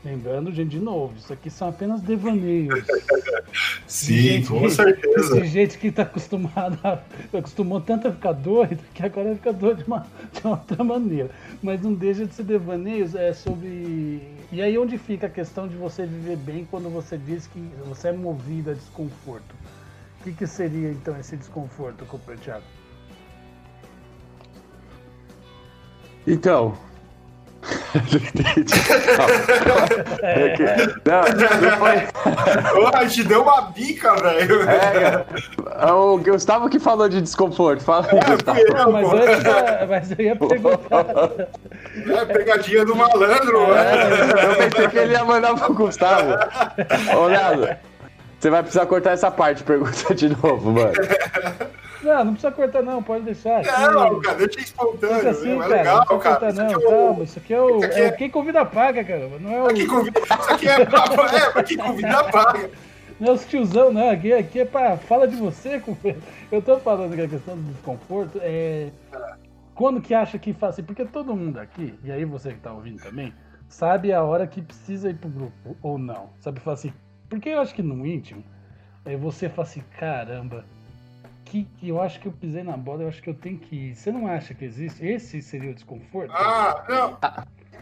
Lembrando, 0.04 0.52
gente, 0.52 0.72
de 0.72 0.80
novo, 0.80 1.14
isso 1.16 1.32
aqui 1.32 1.48
são 1.48 1.68
apenas 1.68 2.02
devaneios. 2.02 2.84
Sim, 3.86 4.40
de 4.40 4.48
com 4.48 4.68
certeza. 4.68 5.40
De 5.40 5.46
gente 5.46 5.78
que 5.78 5.86
está 5.86 6.02
acostumada, 6.02 7.02
acostumou 7.32 7.80
tanto 7.80 8.08
a 8.08 8.12
ficar 8.12 8.32
doido, 8.32 8.78
que 8.92 9.02
agora 9.02 9.34
fica 9.34 9.50
doido 9.50 9.78
de 9.78 9.84
uma, 9.84 10.06
de 10.30 10.40
uma 10.44 10.56
outra 10.56 10.84
maneira. 10.84 11.30
Mas 11.62 11.80
não 11.80 11.94
deixa 11.94 12.26
de 12.26 12.34
ser 12.34 12.42
devaneios, 12.42 13.14
é 13.14 13.32
sobre. 13.32 14.20
E 14.52 14.60
aí 14.60 14.76
onde 14.76 14.98
fica 14.98 15.26
a 15.26 15.30
questão 15.30 15.66
de 15.66 15.76
você 15.76 16.04
viver 16.04 16.36
bem 16.36 16.66
quando 16.70 16.90
você 16.90 17.16
diz 17.16 17.46
que 17.46 17.58
você 17.86 18.08
é 18.08 18.12
movido 18.12 18.72
a 18.72 18.74
desconforto? 18.74 19.54
O 20.20 20.24
que, 20.24 20.32
que 20.32 20.46
seria 20.46 20.90
então 20.90 21.18
esse 21.18 21.34
desconforto, 21.34 22.04
companheiro 22.04 22.42
Thiago? 22.42 22.64
Então, 26.26 26.76
não, 31.04 31.22
não 31.60 31.78
foi. 31.78 33.08
Te 33.08 33.22
deu 33.22 33.42
uma 33.42 33.60
bica, 33.70 34.14
velho. 34.16 34.68
É, 34.68 35.24
é, 35.88 35.92
o 35.92 36.18
Gustavo 36.18 36.68
que 36.68 36.80
falou 36.80 37.08
de 37.08 37.20
desconforto. 37.20 37.82
Fala 37.84 38.06
aí, 38.10 38.18
é. 38.18 38.22
Eu, 38.80 38.90
mas, 38.90 39.08
eu, 39.08 39.88
mas 39.88 40.10
eu 40.10 40.24
ia 40.24 40.36
perguntar. 40.36 41.04
É 42.08 42.24
pegadinha 42.24 42.84
do 42.84 42.96
malandro, 42.96 43.72
é, 43.74 44.44
Eu 44.44 44.56
pensei 44.56 44.88
que 44.88 44.98
ele 44.98 45.12
ia 45.12 45.24
mandar 45.24 45.54
pro 45.54 45.74
Gustavo. 45.74 46.32
Ô, 47.16 47.26
Leandro, 47.26 47.76
você 48.40 48.50
vai 48.50 48.62
precisar 48.62 48.86
cortar 48.86 49.12
essa 49.12 49.30
parte, 49.30 49.62
pergunta 49.62 50.14
de 50.14 50.28
novo, 50.30 50.72
mano. 50.72 50.92
Não, 52.04 52.24
não 52.24 52.32
precisa 52.34 52.52
cortar, 52.52 52.82
não, 52.82 53.02
pode 53.02 53.24
deixar. 53.24 53.60
Aqui, 53.60 53.70
não, 53.70 54.20
cara, 54.20 54.36
deixa 54.36 54.60
espontâneo. 54.60 55.30
Assim, 55.30 55.60
é 55.60 55.66
legal, 55.66 56.06
não 56.10 56.18
cara. 56.18 56.36
Cortar, 56.36 56.52
não, 56.52 56.70
é 56.70 56.76
o... 56.76 56.80
calma, 56.82 57.24
isso 57.24 57.38
aqui 57.38 57.54
é 57.54 57.60
o. 57.60 57.82
Aqui 57.82 58.00
é... 58.00 58.04
é... 58.04 58.12
Quem 58.12 58.30
convida 58.30 58.64
paga, 58.64 59.02
cara. 59.02 59.28
Não 59.40 59.52
é 59.52 59.62
o. 59.62 59.66
Aqui 59.66 59.86
convida... 59.86 60.20
Isso 60.20 60.50
aqui 60.52 60.68
é, 60.68 60.82
é 60.82 61.50
pra 61.50 61.62
quem 61.62 61.78
convida 61.78 62.24
paga. 62.24 62.70
Não 63.18 63.28
é 63.28 63.32
os 63.32 63.46
tiozão, 63.46 63.92
não. 63.92 64.10
Aqui, 64.10 64.32
aqui 64.32 64.60
é 64.60 64.64
pra. 64.64 64.96
Fala 64.96 65.26
de 65.26 65.36
você, 65.36 65.80
companheiro. 65.80 66.22
Eu 66.52 66.60
tô 66.60 66.78
falando 66.78 67.14
que 67.14 67.22
a 67.22 67.28
questão 67.28 67.56
do 67.56 67.72
desconforto 67.72 68.38
é. 68.42 68.90
Quando 69.74 70.00
que 70.00 70.14
acha 70.14 70.38
que 70.38 70.52
faz 70.52 70.74
assim? 70.74 70.82
Porque 70.82 71.04
todo 71.04 71.34
mundo 71.34 71.58
aqui, 71.58 71.98
e 72.04 72.12
aí 72.12 72.24
você 72.24 72.52
que 72.52 72.60
tá 72.60 72.72
ouvindo 72.72 73.02
também, 73.02 73.32
sabe 73.68 74.12
a 74.12 74.22
hora 74.22 74.46
que 74.46 74.62
precisa 74.62 75.10
ir 75.10 75.14
pro 75.14 75.28
grupo 75.28 75.76
ou 75.82 75.98
não. 75.98 76.30
Sabe, 76.38 76.60
falar 76.60 76.74
assim. 76.74 76.92
Porque 77.28 77.48
eu 77.48 77.60
acho 77.60 77.74
que 77.74 77.82
no 77.82 78.06
íntimo, 78.06 78.44
é 79.04 79.16
você 79.16 79.48
fala 79.48 79.66
assim, 79.66 79.82
caramba, 79.98 80.64
que, 81.44 81.64
que 81.78 81.88
eu 81.88 82.00
acho 82.00 82.18
que 82.20 82.26
eu 82.26 82.32
pisei 82.32 82.62
na 82.62 82.76
bola, 82.76 83.02
eu 83.02 83.08
acho 83.08 83.22
que 83.22 83.30
eu 83.30 83.34
tenho 83.34 83.58
que 83.58 83.76
ir. 83.76 83.94
Você 83.94 84.10
não 84.10 84.26
acha 84.26 84.54
que 84.54 84.64
existe? 84.64 85.04
Esse 85.04 85.40
seria 85.42 85.70
o 85.70 85.74
desconforto? 85.74 86.32
Ah, 86.32 86.84
não. 86.88 87.18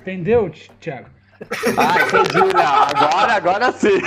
Entendeu, 0.01 0.51
Thiago? 0.81 1.09
Ah, 1.77 2.03
entendi, 2.03 2.39
não. 2.55 3.07
Agora, 3.07 3.33
agora 3.33 3.73
sim. 3.73 4.01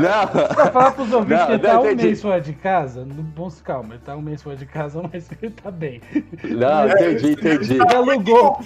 Não. 0.00 0.46
Pra 0.54 0.70
falar 0.70 0.90
pros 0.92 1.12
ouvintes 1.12 1.38
não, 1.38 1.46
que 1.46 1.52
ele 1.52 1.62
tá 1.62 1.80
um 1.80 1.94
mês 1.94 2.22
fora 2.22 2.40
de 2.40 2.52
casa, 2.52 3.04
no 3.04 3.22
bom 3.22 3.50
calma, 3.64 3.94
ele 3.94 4.02
tá 4.04 4.16
um 4.16 4.22
mês 4.22 4.42
fora 4.42 4.56
de 4.56 4.66
casa, 4.66 5.02
mas 5.12 5.28
ele 5.42 5.52
tá 5.52 5.70
bem. 5.70 6.00
Não, 6.44 6.88
entendi, 6.88 7.32
entendi. 7.32 7.74
Ele 7.74 7.94
alugou. 7.94 8.58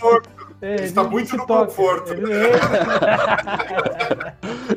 É, 0.62 0.74
ele 0.74 0.84
está 0.84 1.02
muito 1.02 1.36
no 1.36 1.46
toca. 1.46 1.66
conforto. 1.66 2.12
Ele... 2.12 2.30
É. 2.32 2.50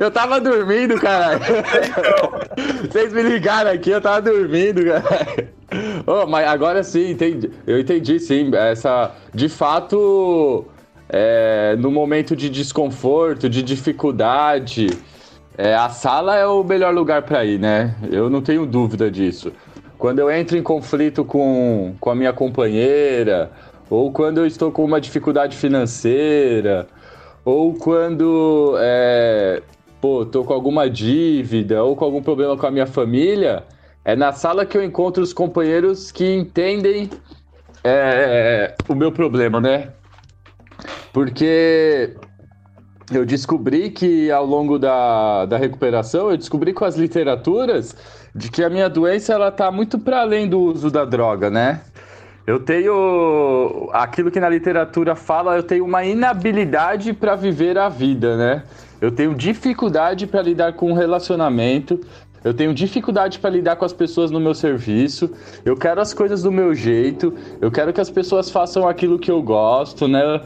eu 0.00 0.10
tava 0.10 0.40
dormindo, 0.40 0.98
caralho. 0.98 1.40
Vocês 2.90 3.12
me 3.12 3.22
ligaram 3.22 3.70
aqui, 3.70 3.90
eu 3.90 4.00
tava 4.00 4.22
dormindo, 4.22 4.82
caralho. 4.86 5.48
Oh, 6.06 6.26
mas 6.26 6.46
agora 6.48 6.82
sim, 6.82 7.10
entendi. 7.10 7.50
Eu 7.66 7.78
entendi 7.78 8.18
sim. 8.18 8.50
Essa, 8.54 9.12
de 9.34 9.48
fato, 9.48 10.66
é, 11.16 11.76
no 11.76 11.92
momento 11.92 12.34
de 12.34 12.50
desconforto, 12.50 13.48
de 13.48 13.62
dificuldade, 13.62 14.88
é, 15.56 15.72
a 15.72 15.88
sala 15.88 16.36
é 16.36 16.44
o 16.44 16.64
melhor 16.64 16.92
lugar 16.92 17.22
para 17.22 17.44
ir, 17.44 17.56
né? 17.56 17.94
Eu 18.10 18.28
não 18.28 18.42
tenho 18.42 18.66
dúvida 18.66 19.08
disso. 19.08 19.52
Quando 19.96 20.18
eu 20.18 20.28
entro 20.28 20.58
em 20.58 20.62
conflito 20.62 21.24
com, 21.24 21.94
com 22.00 22.10
a 22.10 22.16
minha 22.16 22.32
companheira, 22.32 23.52
ou 23.88 24.10
quando 24.10 24.38
eu 24.38 24.46
estou 24.46 24.72
com 24.72 24.84
uma 24.84 25.00
dificuldade 25.00 25.56
financeira, 25.56 26.88
ou 27.44 27.74
quando 27.74 28.74
é, 28.78 29.62
pô, 30.00 30.26
tô 30.26 30.42
com 30.42 30.52
alguma 30.52 30.90
dívida 30.90 31.84
ou 31.84 31.94
com 31.94 32.04
algum 32.04 32.24
problema 32.24 32.56
com 32.56 32.66
a 32.66 32.72
minha 32.72 32.88
família, 32.88 33.62
é 34.04 34.16
na 34.16 34.32
sala 34.32 34.66
que 34.66 34.76
eu 34.76 34.82
encontro 34.82 35.22
os 35.22 35.32
companheiros 35.32 36.10
que 36.10 36.34
entendem 36.34 37.08
é, 37.84 38.74
o 38.88 38.96
meu 38.96 39.12
problema, 39.12 39.60
né? 39.60 39.90
Porque 41.14 42.12
eu 43.12 43.24
descobri 43.24 43.88
que 43.90 44.32
ao 44.32 44.44
longo 44.44 44.80
da, 44.80 45.46
da 45.46 45.56
recuperação, 45.56 46.28
eu 46.28 46.36
descobri 46.36 46.72
com 46.72 46.84
as 46.84 46.96
literaturas 46.96 47.96
de 48.34 48.50
que 48.50 48.64
a 48.64 48.68
minha 48.68 48.88
doença 48.88 49.32
ela 49.32 49.52
tá 49.52 49.70
muito 49.70 49.96
para 49.96 50.22
além 50.22 50.48
do 50.48 50.58
uso 50.58 50.90
da 50.90 51.04
droga, 51.04 51.48
né? 51.48 51.82
Eu 52.44 52.58
tenho 52.58 53.88
aquilo 53.92 54.28
que 54.28 54.40
na 54.40 54.48
literatura 54.48 55.14
fala, 55.14 55.56
eu 55.56 55.62
tenho 55.62 55.84
uma 55.84 56.04
inabilidade 56.04 57.12
para 57.12 57.36
viver 57.36 57.78
a 57.78 57.88
vida, 57.88 58.36
né? 58.36 58.64
Eu 59.00 59.12
tenho 59.12 59.36
dificuldade 59.36 60.26
para 60.26 60.42
lidar 60.42 60.72
com 60.72 60.90
o 60.90 60.94
relacionamento, 60.96 62.00
eu 62.44 62.52
tenho 62.52 62.74
dificuldade 62.74 63.38
para 63.38 63.48
lidar 63.48 63.76
com 63.76 63.86
as 63.86 63.92
pessoas 63.92 64.30
no 64.30 64.38
meu 64.38 64.54
serviço. 64.54 65.30
Eu 65.64 65.74
quero 65.76 65.98
as 66.00 66.12
coisas 66.12 66.42
do 66.42 66.52
meu 66.52 66.74
jeito. 66.74 67.32
Eu 67.58 67.70
quero 67.70 67.90
que 67.90 68.00
as 68.00 68.10
pessoas 68.10 68.50
façam 68.50 68.86
aquilo 68.86 69.18
que 69.18 69.30
eu 69.30 69.42
gosto, 69.42 70.06
né? 70.06 70.42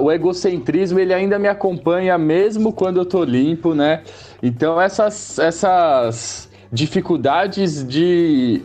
O 0.00 0.12
egocentrismo 0.12 1.00
ele 1.00 1.12
ainda 1.12 1.38
me 1.40 1.48
acompanha 1.48 2.16
mesmo 2.16 2.72
quando 2.72 2.98
eu 2.98 3.04
tô 3.04 3.24
limpo, 3.24 3.74
né? 3.74 4.04
Então 4.40 4.80
essas 4.80 5.38
essas 5.40 6.48
dificuldades 6.72 7.84
de 7.84 8.62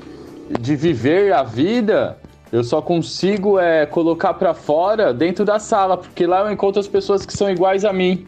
de 0.60 0.76
viver 0.76 1.34
a 1.34 1.42
vida 1.42 2.18
eu 2.52 2.64
só 2.64 2.82
consigo 2.82 3.60
é, 3.60 3.86
colocar 3.86 4.34
para 4.36 4.54
fora 4.54 5.14
dentro 5.14 5.44
da 5.44 5.60
sala, 5.60 5.98
porque 5.98 6.26
lá 6.26 6.42
eu 6.42 6.52
encontro 6.52 6.80
as 6.80 6.88
pessoas 6.88 7.26
que 7.26 7.34
são 7.34 7.50
iguais 7.50 7.84
a 7.84 7.92
mim, 7.92 8.26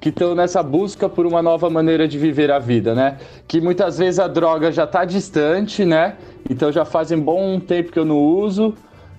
que 0.00 0.10
estão 0.10 0.34
nessa 0.34 0.62
busca 0.62 1.08
por 1.08 1.26
uma 1.26 1.42
nova 1.42 1.68
maneira 1.68 2.06
de 2.06 2.18
viver 2.18 2.50
a 2.50 2.58
vida, 2.58 2.94
né? 2.94 3.18
Que 3.48 3.60
muitas 3.60 3.98
vezes 3.98 4.20
a 4.20 4.28
droga 4.28 4.70
já 4.70 4.84
está 4.84 5.04
distante, 5.04 5.84
né? 5.84 6.16
Então 6.48 6.70
já 6.70 6.84
fazem 6.84 7.18
bom 7.18 7.58
tempo 7.58 7.90
que 7.90 7.98
eu 7.98 8.04
não 8.04 8.18
uso, 8.18 8.74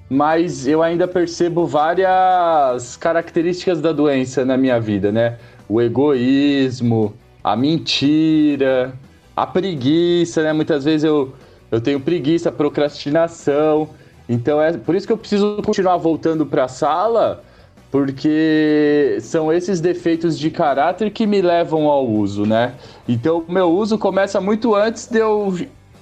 mas 0.10 0.68
eu 0.68 0.82
ainda 0.82 1.08
percebo 1.08 1.66
várias 1.66 2.96
características 2.96 3.82
da 3.82 3.92
doença 3.92 4.46
na 4.46 4.56
minha 4.56 4.80
vida, 4.80 5.12
né? 5.12 5.38
O 5.68 5.82
egoísmo, 5.82 7.14
a 7.44 7.56
mentira, 7.56 8.94
a 9.36 9.46
preguiça, 9.46 10.44
né? 10.44 10.54
Muitas 10.54 10.86
vezes 10.86 11.04
eu, 11.04 11.34
eu 11.70 11.82
tenho 11.82 12.00
preguiça, 12.00 12.52
procrastinação. 12.52 13.90
Então 14.30 14.62
é 14.62 14.72
por 14.78 14.96
isso 14.96 15.06
que 15.06 15.12
eu 15.12 15.18
preciso 15.18 15.62
continuar 15.62 15.98
voltando 15.98 16.46
para 16.46 16.64
a 16.64 16.68
sala 16.70 17.44
porque 17.92 19.18
são 19.22 19.52
esses 19.52 19.82
defeitos 19.82 20.38
de 20.38 20.52
caráter 20.52 21.10
que 21.12 21.26
me 21.26 21.42
levam 21.42 21.88
ao 21.88 22.08
uso, 22.08 22.46
né? 22.46 22.76
Então 23.08 23.44
o 23.48 23.52
meu 23.52 23.70
uso 23.70 23.98
começa 23.98 24.40
muito 24.40 24.76
antes 24.76 25.08
de 25.08 25.20
eu 25.20 25.56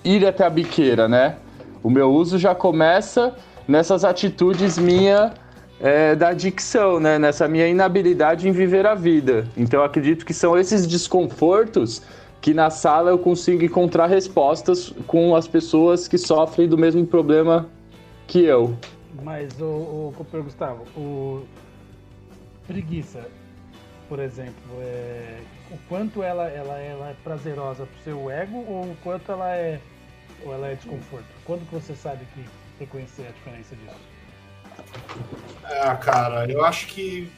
ir 0.04 0.26
até 0.26 0.46
a 0.46 0.50
biqueira, 0.50 1.08
né? 1.08 1.38
O 1.82 1.90
meu 1.90 2.12
uso 2.12 2.38
já 2.38 2.54
começa 2.54 3.36
nessas 3.68 4.04
atitudes 4.04 4.78
minha 4.78 5.34
é, 5.80 6.14
da 6.16 6.30
adicção, 6.30 7.00
né? 7.00 7.18
Nessa 7.18 7.48
minha 7.48 7.68
inabilidade 7.68 8.50
em 8.50 8.52
viver 8.52 8.86
a 8.86 8.94
vida. 8.94 9.48
Então 9.56 9.82
acredito 9.82 10.26
que 10.26 10.34
são 10.34 10.58
esses 10.58 10.86
desconfortos 10.86 12.02
que 12.42 12.54
na 12.54 12.70
sala 12.70 13.12
eu 13.12 13.18
consigo 13.18 13.64
encontrar 13.64 14.08
respostas 14.08 14.94
com 15.08 15.36
as 15.36 15.48
pessoas 15.48 16.08
que 16.08 16.18
sofrem 16.18 16.68
do 16.68 16.78
mesmo 16.78 17.06
problema 17.06 17.68
que 18.28 18.44
eu. 18.44 18.76
Mas 19.24 19.60
o, 19.60 20.14
o 20.16 20.44
Gustavo, 20.44 20.84
o 20.96 21.42
preguiça, 22.68 23.28
por 24.10 24.20
exemplo, 24.20 24.54
é, 24.80 25.40
o 25.72 25.78
quanto 25.90 26.22
ela, 26.22 26.48
ela, 26.48 26.78
ela 26.80 27.10
é 27.10 27.16
prazerosa 27.24 27.86
para 27.86 28.00
o 28.00 28.04
seu 28.04 28.30
ego 28.30 28.58
ou 28.58 28.84
o 28.84 28.98
quanto 29.04 29.32
ela 29.32 29.50
é 29.56 29.80
ou 30.44 30.54
ela 30.54 30.68
é 30.68 30.76
desconforto? 30.76 31.26
Quando 31.46 31.68
que 31.68 31.74
você 31.74 31.96
sabe 31.96 32.26
que 32.34 32.46
reconhecer 32.80 33.28
a 33.28 33.32
diferença 33.32 33.76
disso? 33.76 33.96
É, 35.64 35.96
cara, 35.96 36.50
eu 36.50 36.64
acho 36.64 36.88
que 36.88 37.32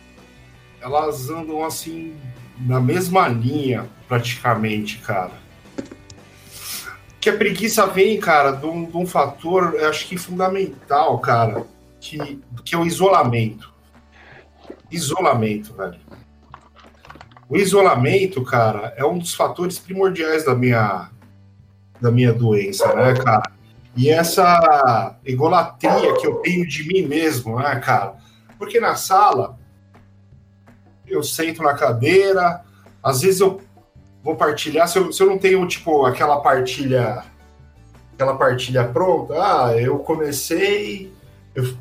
elas 0.82 1.30
andam 1.30 1.64
assim 1.64 2.18
na 2.60 2.80
mesma 2.80 3.28
linha, 3.28 3.88
praticamente, 4.08 4.98
cara. 5.00 5.32
Que 7.22 7.30
a 7.30 7.38
preguiça 7.38 7.86
vem, 7.88 8.20
cara, 8.20 8.52
de 8.52 8.66
um, 8.66 8.86
de 8.86 8.98
um 8.98 9.06
fator, 9.06 9.78
acho 9.84 10.08
que 10.08 10.18
fundamental, 10.18 11.20
cara, 11.20 11.66
que, 12.00 12.42
que 12.64 12.76
é 12.76 12.78
o 12.78 12.86
isolamento. 12.86 13.74
Isolamento, 14.92 15.74
velho. 15.74 16.00
O 17.48 17.58
isolamento, 17.58 18.44
cara, 18.44 18.94
é 18.96 19.04
um 19.04 19.18
dos 19.18 19.34
fatores 19.34 19.80
primordiais 19.80 20.46
da 20.46 20.54
minha, 20.54 21.10
da 22.00 22.12
minha 22.12 22.32
doença, 22.32 22.94
né, 22.94 23.14
cara? 23.16 23.52
E 23.96 24.10
essa 24.10 25.18
egolatria 25.26 26.16
que 26.18 26.28
eu 26.28 26.36
tenho 26.36 26.68
de 26.68 26.88
mim 26.88 27.08
mesmo, 27.08 27.60
né, 27.60 27.80
cara? 27.80 28.16
Porque 28.58 28.80
na 28.80 28.96
sala, 28.96 29.58
eu 31.08 31.24
sento 31.24 31.64
na 31.64 31.74
cadeira, 31.74 32.62
às 33.02 33.22
vezes 33.22 33.40
eu 33.40 33.60
vou 34.24 34.36
partilhar, 34.36 34.88
se 34.88 35.00
eu, 35.00 35.12
se 35.12 35.24
eu 35.24 35.28
não 35.28 35.40
tenho, 35.40 35.66
tipo, 35.68 36.06
aquela 36.06 36.42
partilha 36.42 37.24
aquela 38.20 38.36
partilha 38.36 38.84
pronta, 38.84 39.34
ah, 39.34 39.78
eu 39.78 39.98
comecei, 40.00 41.10
eu, 41.56 41.74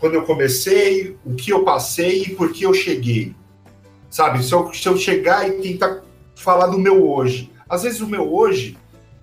quando 0.00 0.14
eu 0.14 0.22
comecei, 0.22 1.16
o 1.24 1.34
que 1.34 1.52
eu 1.52 1.62
passei 1.62 2.22
e 2.22 2.34
por 2.34 2.50
que 2.52 2.64
eu 2.64 2.72
cheguei. 2.72 3.36
Sabe, 4.08 4.42
se 4.42 4.52
eu, 4.52 4.72
se 4.72 4.88
eu 4.88 4.96
chegar 4.96 5.46
e 5.46 5.60
tentar 5.60 6.02
falar 6.34 6.66
do 6.66 6.78
meu 6.78 7.08
hoje, 7.08 7.52
às 7.68 7.82
vezes 7.82 8.00
o 8.00 8.08
meu 8.08 8.34
hoje, 8.34 8.76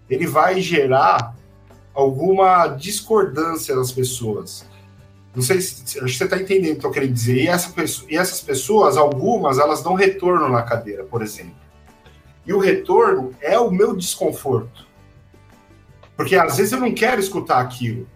ele 0.10 0.28
vai 0.28 0.62
gerar 0.62 1.36
alguma 1.94 2.68
discordância 2.68 3.76
das 3.76 3.92
pessoas. 3.92 4.66
Não 5.36 5.42
sei 5.42 5.60
se, 5.60 5.82
se 5.86 6.00
você 6.00 6.24
está 6.24 6.38
entendendo 6.38 6.78
o 6.78 6.80
que 6.80 6.86
eu 6.86 6.92
quero 6.92 7.08
dizer. 7.08 7.36
E, 7.38 7.48
essa, 7.48 7.74
e 8.08 8.16
essas 8.16 8.40
pessoas, 8.40 8.98
algumas, 8.98 9.58
elas 9.58 9.84
dão 9.84 9.94
retorno 9.96 10.48
na 10.48 10.62
cadeira, 10.62 11.04
por 11.04 11.22
exemplo. 11.22 11.56
E 12.46 12.54
o 12.54 12.60
retorno 12.60 13.36
é 13.42 13.60
o 13.60 13.70
meu 13.70 13.96
desconforto. 13.96 14.88
Porque 16.16 16.36
às 16.36 16.58
vezes 16.58 16.72
eu 16.72 16.80
não 16.80 16.94
quero 16.94 17.20
escutar 17.20 17.60
aquilo. 17.60 18.08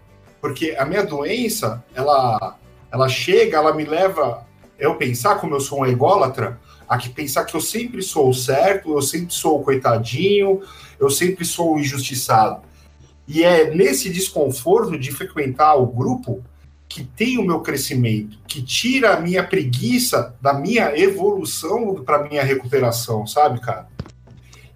Porque 0.41 0.75
a 0.77 0.85
minha 0.85 1.05
doença, 1.05 1.83
ela, 1.93 2.57
ela 2.91 3.07
chega, 3.07 3.57
ela 3.57 3.73
me 3.73 3.85
leva 3.85 4.45
eu 4.77 4.95
pensar 4.95 5.35
como 5.35 5.55
eu 5.55 5.59
sou 5.59 5.81
um 5.81 5.85
ególatra, 5.85 6.59
a 6.89 6.97
que 6.97 7.09
pensar 7.09 7.45
que 7.45 7.55
eu 7.55 7.61
sempre 7.61 8.01
sou 8.01 8.29
o 8.29 8.33
certo, 8.33 8.91
eu 8.93 9.01
sempre 9.01 9.33
sou 9.33 9.61
o 9.61 9.63
coitadinho, 9.63 10.61
eu 10.99 11.09
sempre 11.09 11.45
sou 11.45 11.75
o 11.75 11.79
injustiçado. 11.79 12.63
E 13.27 13.43
é 13.43 13.73
nesse 13.73 14.09
desconforto 14.09 14.97
de 14.97 15.11
frequentar 15.11 15.75
o 15.75 15.85
grupo 15.85 16.43
que 16.89 17.03
tem 17.03 17.37
o 17.37 17.45
meu 17.45 17.61
crescimento, 17.61 18.37
que 18.45 18.61
tira 18.61 19.13
a 19.13 19.19
minha 19.21 19.41
preguiça 19.41 20.35
da 20.41 20.53
minha 20.53 20.97
evolução 20.99 21.95
para 22.03 22.27
minha 22.27 22.43
recuperação, 22.43 23.25
sabe, 23.25 23.61
cara? 23.61 23.87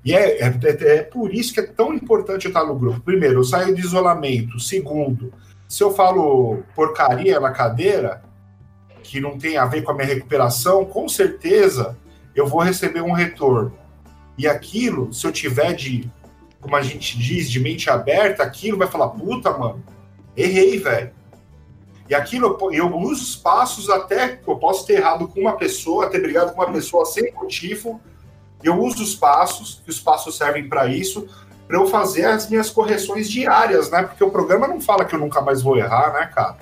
E 0.05 0.13
é, 0.13 0.39
é, 0.39 0.53
é, 0.63 1.01
por 1.01 1.33
isso 1.33 1.51
que 1.53 1.59
é 1.59 1.65
tão 1.65 1.93
importante 1.93 2.47
estar 2.47 2.63
no 2.63 2.75
grupo. 2.75 3.01
Primeiro, 3.01 3.39
eu 3.39 3.43
saio 3.43 3.75
de 3.75 3.81
isolamento. 3.81 4.59
Segundo, 4.59 5.33
se 5.67 5.83
eu 5.83 5.91
falo 5.93 6.63
porcaria 6.75 7.39
na 7.39 7.51
cadeira, 7.51 8.23
que 9.03 9.19
não 9.19 9.37
tem 9.37 9.57
a 9.57 9.65
ver 9.65 9.83
com 9.83 9.91
a 9.91 9.93
minha 9.93 10.07
recuperação, 10.07 10.85
com 10.85 11.07
certeza 11.07 11.97
eu 12.35 12.47
vou 12.47 12.61
receber 12.61 13.01
um 13.01 13.11
retorno. 13.11 13.77
E 14.37 14.47
aquilo, 14.47 15.13
se 15.13 15.25
eu 15.25 15.31
tiver 15.31 15.73
de, 15.73 16.09
como 16.59 16.75
a 16.75 16.81
gente 16.81 17.17
diz, 17.17 17.49
de 17.49 17.59
mente 17.59 17.89
aberta, 17.89 18.43
aquilo 18.43 18.77
vai 18.77 18.87
falar: 18.87 19.09
puta, 19.09 19.51
mano, 19.57 19.83
errei, 20.35 20.79
velho 20.79 21.11
e 22.07 22.13
aquilo 22.13 22.57
eu 22.71 22.95
uso 22.97 23.23
os 23.23 23.35
passos 23.35 23.89
até 23.89 24.39
eu 24.47 24.55
posso 24.57 24.85
ter 24.85 24.99
errado 24.99 25.27
com 25.27 25.39
uma 25.39 25.53
pessoa, 25.53 26.09
ter 26.09 26.21
brigado 26.21 26.53
com 26.53 26.61
uma 26.61 26.71
pessoa 26.71 27.05
sem 27.05 27.33
motivo. 27.33 27.99
Eu 28.63 28.79
uso 28.79 29.03
os 29.03 29.15
passos, 29.15 29.81
que 29.83 29.89
os 29.89 29.99
passos 29.99 30.37
servem 30.37 30.69
para 30.69 30.87
isso, 30.87 31.27
para 31.67 31.77
eu 31.77 31.87
fazer 31.87 32.25
as 32.25 32.49
minhas 32.49 32.69
correções 32.69 33.29
diárias, 33.29 33.89
né? 33.89 34.03
Porque 34.03 34.23
o 34.23 34.29
programa 34.29 34.67
não 34.67 34.79
fala 34.79 35.05
que 35.05 35.15
eu 35.15 35.19
nunca 35.19 35.41
mais 35.41 35.61
vou 35.61 35.77
errar, 35.77 36.13
né, 36.13 36.29
cara? 36.33 36.57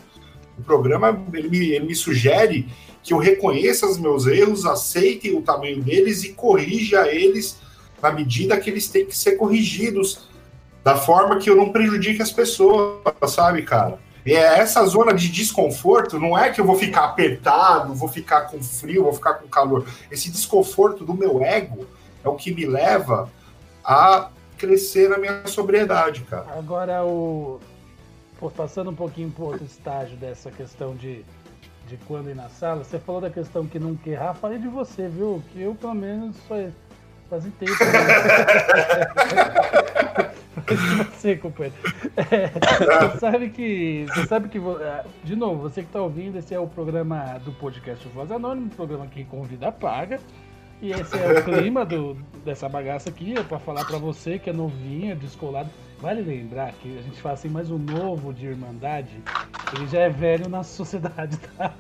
O 0.58 0.64
programa 0.64 1.22
ele 1.34 1.50
me, 1.50 1.72
ele 1.72 1.86
me 1.86 1.96
sugere 1.96 2.68
que 3.02 3.14
eu 3.14 3.18
reconheça 3.18 3.86
os 3.86 3.98
meus 3.98 4.26
erros, 4.26 4.66
aceite 4.66 5.32
o 5.32 5.42
tamanho 5.42 5.82
deles 5.82 6.24
e 6.24 6.34
corrija 6.34 7.08
eles 7.08 7.60
na 8.02 8.12
medida 8.12 8.60
que 8.60 8.70
eles 8.70 8.88
têm 8.88 9.06
que 9.06 9.16
ser 9.16 9.34
corrigidos, 9.34 10.30
da 10.84 10.98
forma 10.98 11.38
que 11.38 11.50
eu 11.50 11.56
não 11.56 11.72
prejudique 11.72 12.22
as 12.22 12.32
pessoas, 12.32 13.02
sabe, 13.28 13.62
cara? 13.62 13.98
E 14.26 14.34
é 14.34 14.60
essa 14.60 14.86
zona 14.86 15.14
de 15.14 15.30
desconforto 15.30 16.20
não 16.20 16.38
é 16.38 16.50
que 16.50 16.60
eu 16.60 16.66
vou 16.66 16.78
ficar 16.78 17.06
apertado, 17.06 17.94
vou 17.94 18.08
ficar 18.08 18.42
com 18.42 18.62
frio, 18.62 19.04
vou 19.04 19.14
ficar 19.14 19.36
com 19.36 19.48
calor. 19.48 19.86
Esse 20.10 20.30
desconforto 20.30 21.06
do 21.06 21.14
meu 21.14 21.42
ego 21.42 21.86
é 22.24 22.30
o 22.30 22.36
que 22.36 22.54
me 22.54 22.66
leva 22.66 23.30
a 23.84 24.30
crescer 24.64 25.10
na 25.10 25.18
minha 25.18 25.46
sobriedade, 25.46 26.22
cara. 26.22 26.48
Agora, 26.58 27.04
o... 27.04 27.60
Pô, 28.40 28.50
passando 28.50 28.92
um 28.92 28.96
pouquinho 28.96 29.30
para 29.30 29.44
outro 29.44 29.66
estágio 29.66 30.16
dessa 30.18 30.50
questão 30.50 30.96
de, 30.96 31.26
de 31.88 31.98
quando 32.08 32.30
ir 32.30 32.36
na 32.36 32.48
sala, 32.50 32.84
você 32.84 32.98
falou 32.98 33.20
da 33.20 33.30
questão 33.30 33.66
que 33.66 33.78
não 33.78 33.98
errar, 34.06 34.34
falei 34.34 34.58
de 34.58 34.68
você, 34.70 35.08
viu? 35.08 35.44
Que 35.52 35.62
eu, 35.62 35.76
pelo 35.76 35.94
menos, 35.94 36.38
sou 36.48 36.72
quase 37.28 37.50
tempo. 37.52 37.72
Né? 37.72 38.04
você, 41.12 41.36
companheiro. 41.36 41.76
É, 42.18 42.48
você 43.10 43.20
sabe 43.20 43.50
que. 43.50 44.06
Você 44.08 44.28
sabe 44.28 44.50
que. 44.50 44.58
É, 44.58 45.04
de 45.24 45.36
novo, 45.36 45.62
você 45.62 45.82
que 45.82 45.88
está 45.88 46.02
ouvindo, 46.02 46.38
esse 46.38 46.54
é 46.54 46.60
o 46.60 46.68
programa 46.68 47.40
do 47.44 47.52
podcast 47.52 48.08
Voz 48.10 48.32
Anônimo, 48.32 48.68
um 48.68 48.70
programa 48.70 49.08
que 49.08 49.26
convida 49.26 49.72
paga. 49.72 50.20
E 50.84 50.92
esse 50.92 51.18
é 51.18 51.40
o 51.40 51.44
clima 51.46 51.86
do, 51.86 52.14
dessa 52.44 52.68
bagaça 52.68 53.10
aqui, 53.10 53.34
é 53.38 53.42
para 53.42 53.58
falar 53.58 53.86
para 53.86 53.98
você 53.98 54.38
que 54.38 54.50
é 54.50 54.54
novinho, 54.54 55.16
descolado. 55.16 55.70
Vale 56.02 56.22
lembrar 56.22 56.74
que 56.74 56.98
a 56.98 57.02
gente 57.02 57.22
fala 57.22 57.36
assim, 57.36 57.48
mas 57.48 57.72
o 57.72 57.78
novo 57.78 58.34
de 58.34 58.48
Irmandade, 58.48 59.24
ele 59.74 59.88
já 59.88 60.00
é 60.00 60.10
velho 60.10 60.50
na 60.50 60.62
sociedade, 60.62 61.38
tá? 61.38 61.74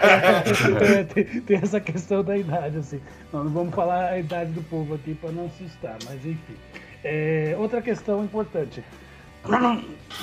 é, 0.00 1.04
tem, 1.12 1.42
tem, 1.42 1.56
essa 1.58 1.78
questão 1.78 2.24
da 2.24 2.38
idade, 2.38 2.78
assim. 2.78 2.98
Não, 3.30 3.44
não 3.44 3.50
vamos 3.50 3.74
falar 3.74 4.06
a 4.06 4.18
idade 4.18 4.52
do 4.52 4.62
povo 4.62 4.94
aqui 4.94 5.14
para 5.14 5.30
não 5.30 5.44
assustar, 5.44 5.98
mas 6.06 6.24
enfim. 6.24 6.56
É, 7.04 7.54
outra 7.58 7.82
questão 7.82 8.24
importante. 8.24 8.82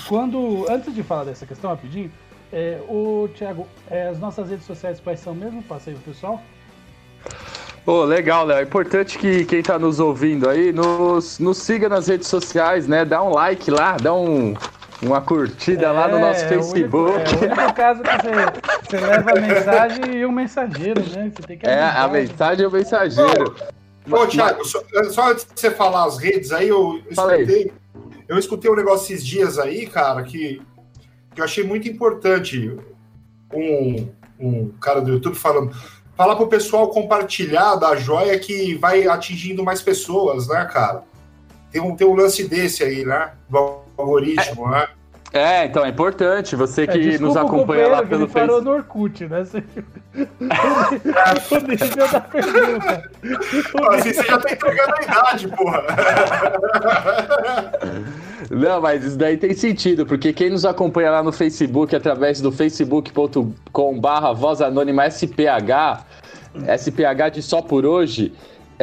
Quando, 0.08 0.66
antes 0.72 0.92
de 0.96 1.04
falar 1.04 1.26
dessa 1.26 1.46
questão 1.46 1.70
rapidinho, 1.70 2.12
é, 2.52 2.82
o 2.90 3.30
Thiago, 3.36 3.68
é, 3.92 4.08
as 4.08 4.18
nossas 4.18 4.50
redes 4.50 4.66
sociais 4.66 5.00
quais 5.00 5.20
são 5.20 5.36
mesmo? 5.36 5.62
Passei 5.62 5.94
pessoal. 6.04 6.42
Oh, 7.86 8.04
legal, 8.04 8.46
Léo. 8.46 8.60
É 8.60 8.64
importante 8.64 9.18
que 9.18 9.44
quem 9.44 9.60
está 9.60 9.78
nos 9.78 10.00
ouvindo 10.00 10.50
aí 10.50 10.72
nos, 10.72 11.38
nos 11.40 11.58
siga 11.58 11.90
nas 11.90 12.08
redes 12.08 12.28
sociais, 12.28 12.88
né? 12.88 13.04
Dá 13.04 13.22
um 13.22 13.30
like 13.30 13.70
lá, 13.70 13.98
dá 13.98 14.14
um, 14.14 14.54
uma 15.02 15.20
curtida 15.20 15.88
é, 15.88 15.92
lá 15.92 16.08
no 16.08 16.18
nosso 16.18 16.48
Facebook. 16.48 16.80
É 16.80 16.86
o, 16.86 17.16
único, 17.16 17.46
é, 17.46 17.48
o 17.50 17.52
único 17.52 17.74
caso 17.74 18.02
que 18.02 18.10
você, 18.10 18.98
você 18.98 19.06
leva 19.06 19.32
a 19.32 19.42
mensagem 19.42 20.16
e 20.16 20.26
o 20.26 20.32
mensageiro, 20.32 21.02
né? 21.02 21.32
Você 21.36 21.42
tem 21.44 21.58
que 21.58 21.68
é, 21.68 21.84
a 21.84 22.08
mensagem 22.08 22.64
e 22.64 22.68
o 22.68 22.72
mensageiro. 22.72 23.56
Ô, 24.10 24.28
Thiago, 24.28 24.66
só, 24.66 24.82
só, 25.12 25.32
antes 25.32 25.46
de 25.46 25.60
você 25.60 25.72
falar 25.72 26.06
as 26.06 26.18
redes 26.18 26.52
aí, 26.52 26.70
eu 26.70 27.02
escutei, 27.10 27.74
eu 28.28 28.38
escutei 28.38 28.72
um 28.72 28.76
negócio 28.76 29.14
esses 29.14 29.26
dias 29.26 29.60
aí, 29.60 29.88
cara, 29.88 30.24
que, 30.24 30.62
que 31.36 31.42
eu 31.42 31.46
achei 31.46 31.64
muito 31.64 31.88
importante. 31.90 32.78
Um, 33.54 34.10
um 34.40 34.70
cara 34.80 35.00
do 35.00 35.12
YouTube 35.12 35.36
falando. 35.36 35.76
Falar 36.16 36.36
pro 36.36 36.48
pessoal 36.48 36.90
compartilhar 36.90 37.76
da 37.76 37.96
joia 37.96 38.38
que 38.38 38.76
vai 38.76 39.08
atingindo 39.08 39.64
mais 39.64 39.82
pessoas, 39.82 40.48
né, 40.48 40.66
cara? 40.66 41.04
Tem 41.72 41.82
um, 41.82 41.96
tem 41.96 42.06
um 42.06 42.16
lance 42.16 42.48
desse 42.48 42.84
aí, 42.84 43.04
né? 43.04 43.34
Do 43.50 43.82
algoritmo, 43.98 44.68
é, 44.68 44.82
né? 44.82 44.88
É, 45.34 45.66
então 45.66 45.84
é 45.84 45.90
importante. 45.90 46.56
Você 46.56 46.86
que 46.86 47.16
é, 47.16 47.18
nos 47.18 47.36
acompanha 47.36 47.88
lá 47.88 48.06
pelo 48.06 48.28
Facebook. 48.28 48.48
parou 48.48 48.62
no 48.62 48.72
Orkut, 48.72 49.26
né? 49.26 49.44
Você... 49.44 49.64
o 50.14 51.60
nível 51.68 52.08
da 52.12 52.22
pergunta. 52.22 53.12
Assim 53.96 54.14
você 54.14 54.24
já 54.24 54.38
tá 54.38 54.52
entregando 54.52 54.94
a 54.96 55.04
idade, 55.04 55.48
porra. 55.48 55.84
Não, 58.52 58.80
mas 58.80 59.04
isso 59.04 59.18
daí 59.18 59.36
tem 59.36 59.56
sentido, 59.56 60.06
porque 60.06 60.32
quem 60.32 60.52
nos 60.52 60.66
acompanha 60.66 61.10
lá 61.10 61.24
no 61.24 61.32
Facebook, 61.32 61.96
através 61.96 62.40
do 62.40 62.52
facebook.com 62.52 64.00
barra 64.00 64.34
voz 64.34 64.62
anônima 64.62 65.10
SPH, 65.10 66.06
SPH 66.78 67.32
de 67.34 67.42
só 67.42 67.60
por 67.60 67.88
hoje, 67.88 68.34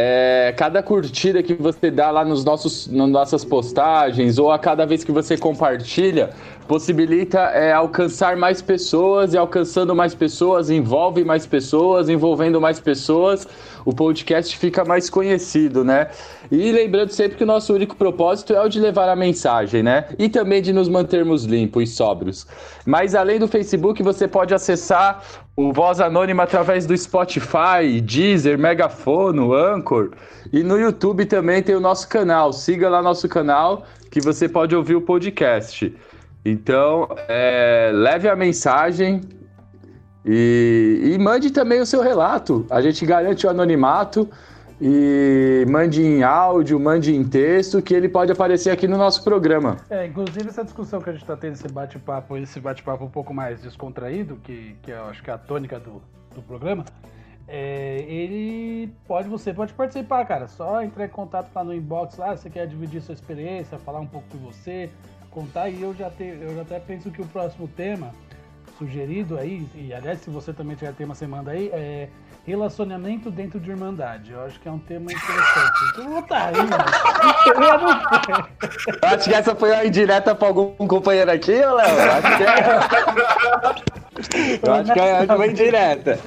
é, 0.03 0.55
cada 0.57 0.83
curtida 0.83 1.43
que 1.43 1.53
você 1.53 1.91
dá 1.91 2.11
lá 2.11 2.25
nos 2.25 2.43
nossos, 2.43 2.87
nas 2.87 3.11
nossas 3.11 3.45
postagens 3.45 4.39
ou 4.39 4.51
a 4.51 4.59
cada 4.59 4.87
vez 4.87 5.05
que 5.05 5.13
você 5.13 5.37
compartilha, 5.37 6.31
possibilita 6.67 7.39
é, 7.39 7.71
alcançar 7.71 8.35
mais 8.35 8.63
pessoas 8.63 9.35
e 9.35 9.37
alcançando 9.37 9.95
mais 9.95 10.15
pessoas, 10.15 10.71
envolve 10.71 11.23
mais 11.23 11.45
pessoas, 11.45 12.09
envolvendo 12.09 12.59
mais 12.59 12.81
pessoas, 12.81 13.47
o 13.85 13.93
podcast 13.93 14.57
fica 14.57 14.85
mais 14.85 15.09
conhecido, 15.09 15.85
né? 15.85 16.09
E 16.51 16.73
lembrando 16.73 17.11
sempre 17.11 17.37
que 17.37 17.45
o 17.45 17.47
nosso 17.47 17.73
único 17.73 17.97
propósito 17.97 18.53
é 18.53 18.61
o 18.61 18.69
de 18.69 18.81
levar 18.81 19.09
a 19.09 19.17
mensagem, 19.17 19.83
né? 19.83 20.07
E 20.19 20.29
também 20.29 20.61
de 20.61 20.73
nos 20.73 20.89
mantermos 20.89 21.45
limpos 21.45 21.83
e 21.83 21.87
sóbrios. 21.87 22.47
Mas 22.85 23.15
além 23.15 23.39
do 23.39 23.47
Facebook, 23.49 24.03
você 24.03 24.27
pode 24.27 24.55
acessar 24.55 25.23
o 25.57 25.73
Voz 25.73 26.01
Anônima 26.01 26.43
através 26.43 26.87
do 26.87 26.97
Spotify, 26.97 28.01
Deezer, 28.03 28.59
Megafono, 28.59 29.53
Anchor. 29.53 30.11
E 30.53 30.63
no 30.63 30.79
YouTube 30.79 31.27
também 31.27 31.63
tem 31.63 31.75
o 31.75 31.81
nosso 31.81 32.09
canal. 32.09 32.53
Siga 32.53 32.89
lá 32.89 33.03
nosso 33.03 33.29
canal 33.29 33.85
que 34.11 34.21
você 34.21 34.49
pode 34.49 34.75
ouvir 34.75 34.97
o 34.97 35.01
podcast. 35.01 35.95
Então, 36.45 37.09
é, 37.29 37.91
leve 37.93 38.29
a 38.29 38.35
mensagem 38.35 39.21
e, 40.25 41.13
e, 41.15 41.19
mande 41.19 41.51
também 41.51 41.81
o 41.81 41.87
seu 41.87 42.03
relato. 42.03 42.67
A 42.71 42.81
gente 42.81 43.05
garante 43.07 43.47
o 43.47 43.51
anonimato 43.51 44.29
e 44.81 45.65
mande 45.69 46.03
em 46.03 46.23
áudio, 46.23 46.79
mande 46.79 47.15
em 47.15 47.25
texto, 47.25 47.83
que 47.83 47.95
ele 47.95 48.09
pode 48.09 48.33
aparecer 48.33 48.71
aqui 48.71 48.87
no 48.87 48.97
nosso 48.97 49.23
programa. 49.23 49.77
É, 49.89 50.07
inclusive 50.07 50.49
essa 50.49 50.65
discussão 50.65 51.01
que 51.01 51.11
a 51.11 51.13
gente 51.13 51.23
está 51.23 51.37
tendo, 51.37 51.55
esse 51.55 51.69
bate-papo, 51.69 52.37
esse 52.37 52.61
bate-papo 52.61 53.05
um 53.05 53.11
pouco 53.11 53.33
mais 53.33 53.61
descontraído, 53.63 54.37
que, 54.43 54.77
que 54.83 54.91
eu 54.91 55.05
acho 55.05 55.23
que 55.23 55.31
é 55.31 55.35
a 55.35 55.39
tônica 55.39 55.79
do, 55.79 56.03
do 56.35 56.43
programa, 56.43 56.85
é, 57.47 58.05
ele 58.09 58.93
pode, 59.09 59.29
você 59.29 59.53
pode 59.53 59.73
participar, 59.75 60.25
cara. 60.25 60.49
Só 60.49 60.83
entrar 60.83 61.05
em 61.05 61.09
contato 61.09 61.51
lá 61.55 61.65
no 61.65 61.75
inbox 61.75 62.17
lá, 62.17 62.37
você 62.37 62.49
quer 62.49 62.67
dividir 62.67 63.03
sua 63.03 63.15
experiência, 63.15 63.77
falar 63.79 64.01
um 64.01 64.07
pouco 64.07 64.29
de 64.31 64.39
você, 64.39 64.89
contar 65.31 65.69
e 65.69 65.83
eu 65.83 65.95
já, 65.95 66.11
te, 66.11 66.25
eu 66.25 66.55
já 66.55 66.63
até 66.63 66.79
penso 66.79 67.11
que 67.11 67.21
o 67.21 67.27
próximo 67.27 67.69
tema 67.69 68.13
sugerido 68.81 69.37
aí, 69.37 69.69
e 69.75 69.93
aliás, 69.93 70.21
se 70.21 70.31
você 70.31 70.55
também 70.55 70.75
tiver 70.75 70.95
tema, 70.95 71.15
você 71.15 71.27
manda 71.27 71.51
aí, 71.51 71.69
é 71.71 72.09
relacionamento 72.47 73.31
dentro 73.31 73.61
de 73.61 73.69
irmandade. 73.71 74.33
Eu 74.33 74.43
acho 74.43 74.59
que 74.59 74.67
é 74.67 74.73
um 74.73 74.79
tema 74.79 75.13
interessante. 75.13 75.85
Então, 75.93 76.23
tá 76.23 76.47
aí, 76.47 76.55
Acho 79.15 79.29
que 79.29 79.35
essa 79.35 79.55
foi 79.55 79.71
uma 79.71 79.85
indireta 79.85 80.35
pra 80.35 80.49
algum 80.49 80.89
companheiro 80.89 81.31
aqui, 81.31 81.53
Léo? 81.53 81.77
Acho 81.77 82.39
que 82.39 82.43
é. 82.43 84.01
Eu 84.63 84.75
acho 84.75 84.93
que 84.93 84.99
é 84.99 85.23
uma 85.35 85.47
indireta. 85.47 86.19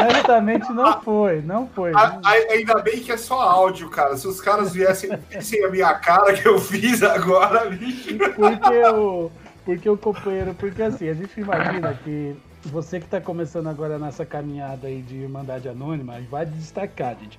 Honestamente, 0.00 0.72
não 0.72 1.00
foi, 1.02 1.42
não 1.42 1.68
foi. 1.68 1.92
A, 1.94 2.18
ainda 2.24 2.76
bem 2.76 3.00
que 3.00 3.10
é 3.10 3.16
só 3.16 3.40
áudio, 3.40 3.90
cara. 3.90 4.16
Se 4.16 4.28
os 4.28 4.40
caras 4.40 4.72
viessem 4.72 5.10
sem 5.40 5.64
a 5.64 5.70
minha 5.70 5.92
cara 5.94 6.32
que 6.32 6.46
eu 6.46 6.60
fiz 6.60 7.02
agora, 7.02 7.68
bicho. 7.70 8.16
Porque 8.16 8.84
o, 8.94 9.32
porque 9.66 9.90
o 9.90 9.98
companheiro, 9.98 10.54
porque 10.54 10.80
assim, 10.80 11.08
a 11.08 11.14
gente 11.14 11.40
imagina 11.40 11.92
que 11.92 12.36
você 12.66 13.00
que 13.00 13.04
está 13.04 13.20
começando 13.20 13.66
agora 13.66 13.98
nessa 13.98 14.24
caminhada 14.24 14.86
aí 14.86 15.02
de 15.02 15.16
Irmandade 15.16 15.68
Anônima, 15.68 16.20
vai 16.30 16.46
destacar, 16.46 17.18
gente. 17.18 17.36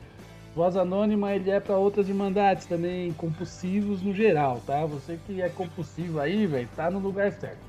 Voz 0.54 0.76
Anônima 0.76 1.34
ele 1.34 1.50
é 1.50 1.60
para 1.62 1.78
outras 1.78 2.10
irmandades 2.10 2.66
também, 2.66 3.14
compulsivos 3.14 4.02
no 4.02 4.14
geral, 4.14 4.62
tá? 4.68 4.86
Você 4.86 5.18
que 5.26 5.42
é 5.42 5.48
compulsivo 5.48 6.20
aí, 6.20 6.46
velho, 6.46 6.68
tá 6.76 6.92
no 6.92 7.00
lugar 7.00 7.32
certo. 7.32 7.60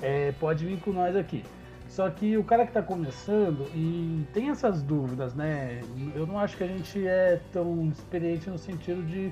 É, 0.00 0.32
pode 0.40 0.64
vir 0.64 0.80
com 0.80 0.90
nós 0.90 1.14
aqui. 1.14 1.44
Só 1.88 2.08
que 2.08 2.38
o 2.38 2.44
cara 2.44 2.62
que 2.62 2.70
está 2.70 2.82
começando 2.82 3.66
e 3.74 4.24
tem 4.32 4.48
essas 4.48 4.82
dúvidas, 4.82 5.34
né? 5.34 5.82
Eu 6.14 6.26
não 6.26 6.38
acho 6.38 6.56
que 6.56 6.64
a 6.64 6.68
gente 6.68 7.06
é 7.06 7.40
tão 7.52 7.88
experiente 7.88 8.48
no 8.48 8.56
sentido 8.56 9.02
de, 9.02 9.30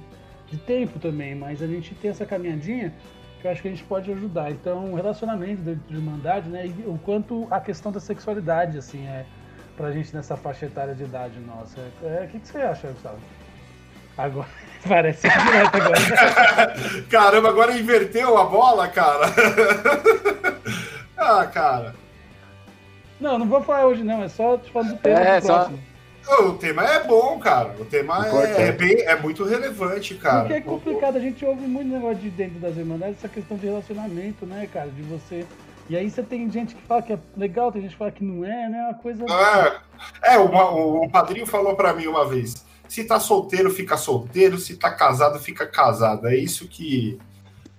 de 0.49 0.59
tempo 0.59 0.99
também, 0.99 1.35
mas 1.35 1.62
a 1.62 1.67
gente 1.67 1.95
tem 1.95 2.11
essa 2.11 2.27
caminhadinha 2.27 2.93
que 3.40 3.46
eu 3.46 3.51
acho 3.51 3.62
que 3.62 3.68
a 3.68 3.70
gente 3.70 3.85
pode 3.85 4.11
ajudar. 4.11 4.51
Então, 4.51 4.94
relacionamento 4.94 5.62
dentro 5.62 5.83
de 5.88 5.94
irmandade, 5.94 6.49
né? 6.49 6.66
E 6.66 6.85
o 6.87 6.99
quanto 7.05 7.46
a 7.51 7.61
questão 7.61 7.92
da 7.92 8.01
sexualidade, 8.01 8.79
assim, 8.79 9.07
é 9.07 9.25
pra 9.77 9.92
gente 9.92 10.14
nessa 10.14 10.37
faixa 10.37 10.66
etária 10.66 10.94
de 10.94 11.05
idade 11.05 11.38
nossa. 11.40 11.79
É, 12.03 12.25
o 12.25 12.29
que, 12.29 12.40
que 12.40 12.49
você 12.49 12.59
acha, 12.59 12.88
Gustavo? 12.88 13.18
Agora, 14.16 14.49
parece 14.88 15.29
direto 15.29 15.77
agora. 15.77 16.75
Caramba, 17.11 17.49
agora 17.51 17.79
inverteu 17.79 18.38
a 18.38 18.44
bola, 18.44 18.88
cara. 18.88 19.27
ah, 21.16 21.46
cara. 21.46 21.94
Não, 23.20 23.38
não 23.38 23.46
vou 23.46 23.62
falar 23.62 23.87
hoje 23.87 24.03
não, 24.03 24.22
é 24.22 24.29
só 24.29 24.59
te 24.59 24.70
falando 24.70 24.90
do 24.90 24.99
tema 24.99 25.20
é, 25.20 25.40
do 25.40 25.46
próximo. 25.46 25.77
Só... 25.77 25.95
O 26.29 26.55
tema 26.55 26.85
é 26.85 27.05
bom, 27.05 27.39
cara. 27.39 27.75
O 27.79 27.85
tema 27.85 28.27
é, 28.27 28.69
é, 28.69 28.73
bem, 28.73 29.01
é 29.03 29.15
muito 29.15 29.45
relevante, 29.45 30.15
cara. 30.17 30.41
Porque 30.41 30.55
é 30.55 30.61
complicado, 30.61 31.17
a 31.17 31.21
gente 31.21 31.45
ouve 31.45 31.67
muito 31.67 31.89
negócio 31.89 32.17
de 32.17 32.31
dentro 32.31 32.59
das 32.59 32.77
irmandades, 32.77 33.19
essa 33.19 33.29
questão 33.29 33.57
de 33.57 33.67
relacionamento, 33.67 34.45
né, 34.45 34.69
cara? 34.73 34.89
De 34.91 35.03
você. 35.03 35.47
E 35.89 35.97
aí 35.97 36.11
você 36.11 36.23
tem 36.23 36.51
gente 36.51 36.75
que 36.75 36.83
fala 36.83 37.01
que 37.01 37.12
é 37.12 37.19
legal, 37.37 37.71
tem 37.71 37.83
gente 37.83 37.93
que 37.93 37.99
fala 37.99 38.11
que 38.11 38.25
não 38.25 38.45
é, 38.45 38.69
né? 38.69 38.83
Uma 38.87 38.95
coisa. 38.95 39.25
É, 40.25 40.35
é 40.35 40.39
uma, 40.39 40.69
o, 40.71 41.09
padrinho 41.09 41.47
falou 41.47 41.77
para 41.77 41.93
mim 41.95 42.09
uma 42.09 42.27
vez: 42.29 42.65
se 42.89 43.05
tá 43.05 43.21
solteiro, 43.21 43.71
fica 43.71 43.97
solteiro, 43.97 44.59
se 44.59 44.77
tá 44.77 44.91
casado, 44.91 45.39
fica 45.39 45.65
casado. 45.65 46.27
É 46.27 46.37
isso 46.37 46.67
que. 46.67 47.19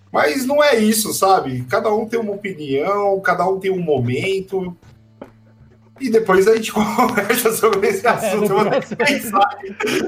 Mas 0.10 0.46
não 0.46 0.64
é 0.64 0.78
isso, 0.78 1.14
sabe? 1.14 1.66
Cada 1.70 1.94
um 1.94 2.08
tem 2.08 2.18
uma 2.18 2.32
opinião, 2.32 3.20
cada 3.20 3.46
um 3.46 3.60
tem 3.60 3.72
um 3.72 3.82
momento. 3.82 4.76
E 6.00 6.10
depois 6.10 6.48
a 6.48 6.56
gente 6.56 6.72
conversa 6.74 7.52
sobre 7.52 7.88
esse 7.88 8.06
é, 8.06 8.10
assunto. 8.10 8.60
É, 8.60 8.70
próximo, 8.70 8.98
pensar, 8.98 9.58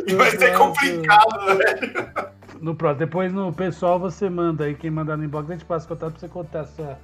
e 0.08 0.15
vai 0.15 0.32
ser 0.32 0.58
complicado, 0.58 1.58
velho. 1.58 2.30
No 2.62 2.75
próximo. 2.75 2.99
Depois 2.99 3.34
no 3.34 3.54
pessoal 3.54 3.99
você 3.99 4.30
manda 4.30 4.65
aí. 4.65 4.75
Quem 4.75 4.91
mandar 4.91 5.17
no 5.17 5.23
inbox, 5.23 5.49
a 5.49 5.54
gente 5.54 5.65
passa 5.65 5.88
contato 5.88 6.12
pra 6.12 6.19
você 6.19 6.28
contar 6.28 6.65
sua, 6.65 6.97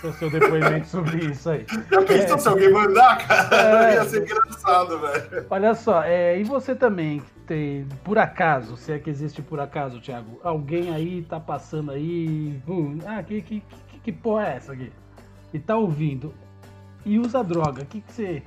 seu, 0.00 0.12
seu 0.14 0.30
depoimento 0.30 0.86
sobre 0.88 1.24
isso 1.26 1.48
aí. 1.50 1.64
Já 1.90 2.02
pensou 2.02 2.36
é, 2.36 2.38
se 2.38 2.48
alguém 2.48 2.72
mandar, 2.72 3.26
cara? 3.26 3.90
É, 3.90 3.94
Ia 3.94 4.04
ser 4.04 4.22
engraçado, 4.22 4.98
velho. 4.98 5.46
Olha 5.50 5.74
só, 5.74 6.02
é, 6.02 6.38
e 6.38 6.44
você 6.44 6.74
também 6.74 7.22
tem, 7.46 7.86
por 8.04 8.18
acaso, 8.18 8.76
se 8.76 8.92
é 8.92 8.98
que 8.98 9.08
existe 9.08 9.40
por 9.40 9.60
acaso, 9.60 10.00
Thiago, 10.00 10.40
alguém 10.42 10.94
aí 10.94 11.22
tá 11.22 11.40
passando 11.40 11.92
aí. 11.92 12.60
Hum, 12.68 12.98
ah, 13.06 13.22
que, 13.22 13.40
que, 13.40 13.62
que, 13.88 14.00
que 14.00 14.12
porra 14.12 14.48
é 14.48 14.56
essa 14.56 14.72
aqui? 14.72 14.92
E 15.52 15.58
tá 15.58 15.76
ouvindo 15.76 16.34
e 17.04 17.18
usa 17.18 17.42
droga. 17.42 17.82
O 17.82 17.86
que, 17.86 18.00
que 18.00 18.12
você 18.12 18.42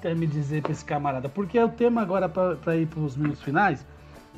quer 0.00 0.14
me 0.14 0.26
dizer 0.26 0.62
pra 0.62 0.72
esse 0.72 0.84
camarada? 0.84 1.28
Porque 1.28 1.58
é 1.58 1.64
o 1.64 1.68
tema 1.68 2.02
agora 2.02 2.28
para 2.28 2.76
ir 2.76 2.86
pros 2.86 3.16
minutos 3.16 3.42
finais. 3.42 3.86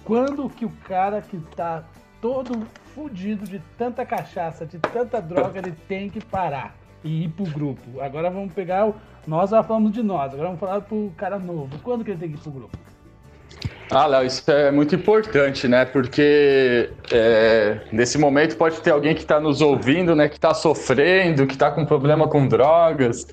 Quando 0.04 0.48
que 0.48 0.64
o 0.64 0.70
cara 0.86 1.20
que 1.20 1.38
tá 1.54 1.84
todo 2.20 2.66
fudido 2.94 3.44
de 3.44 3.60
tanta 3.76 4.04
cachaça, 4.04 4.64
de 4.64 4.78
tanta 4.78 5.20
droga, 5.20 5.58
ele 5.58 5.72
tem 5.86 6.08
que 6.08 6.24
parar 6.24 6.74
e 7.04 7.24
ir 7.24 7.28
pro 7.28 7.44
grupo? 7.44 8.00
Agora 8.00 8.30
vamos 8.30 8.52
pegar 8.52 8.88
o. 8.88 8.94
Nós 9.26 9.50
já 9.50 9.62
falamos 9.62 9.92
de 9.92 10.02
nós, 10.02 10.32
agora 10.32 10.48
vamos 10.48 10.60
falar 10.60 10.80
pro 10.80 11.12
cara 11.16 11.38
novo. 11.38 11.78
Quando 11.80 12.04
que 12.04 12.10
ele 12.10 12.18
tem 12.18 12.30
que 12.30 12.36
ir 12.36 12.40
pro 12.40 12.50
grupo? 12.50 12.78
Ah, 13.90 14.06
Léo, 14.06 14.26
isso 14.26 14.50
é 14.50 14.70
muito 14.70 14.94
importante, 14.94 15.66
né? 15.66 15.86
Porque 15.86 16.90
é, 17.10 17.80
nesse 17.90 18.18
momento 18.18 18.56
pode 18.56 18.80
ter 18.82 18.90
alguém 18.90 19.14
que 19.14 19.22
está 19.22 19.40
nos 19.40 19.62
ouvindo, 19.62 20.14
né? 20.14 20.28
Que 20.28 20.36
está 20.36 20.52
sofrendo, 20.52 21.46
que 21.46 21.54
está 21.54 21.70
com 21.70 21.86
problema 21.86 22.28
com 22.28 22.46
drogas 22.46 23.26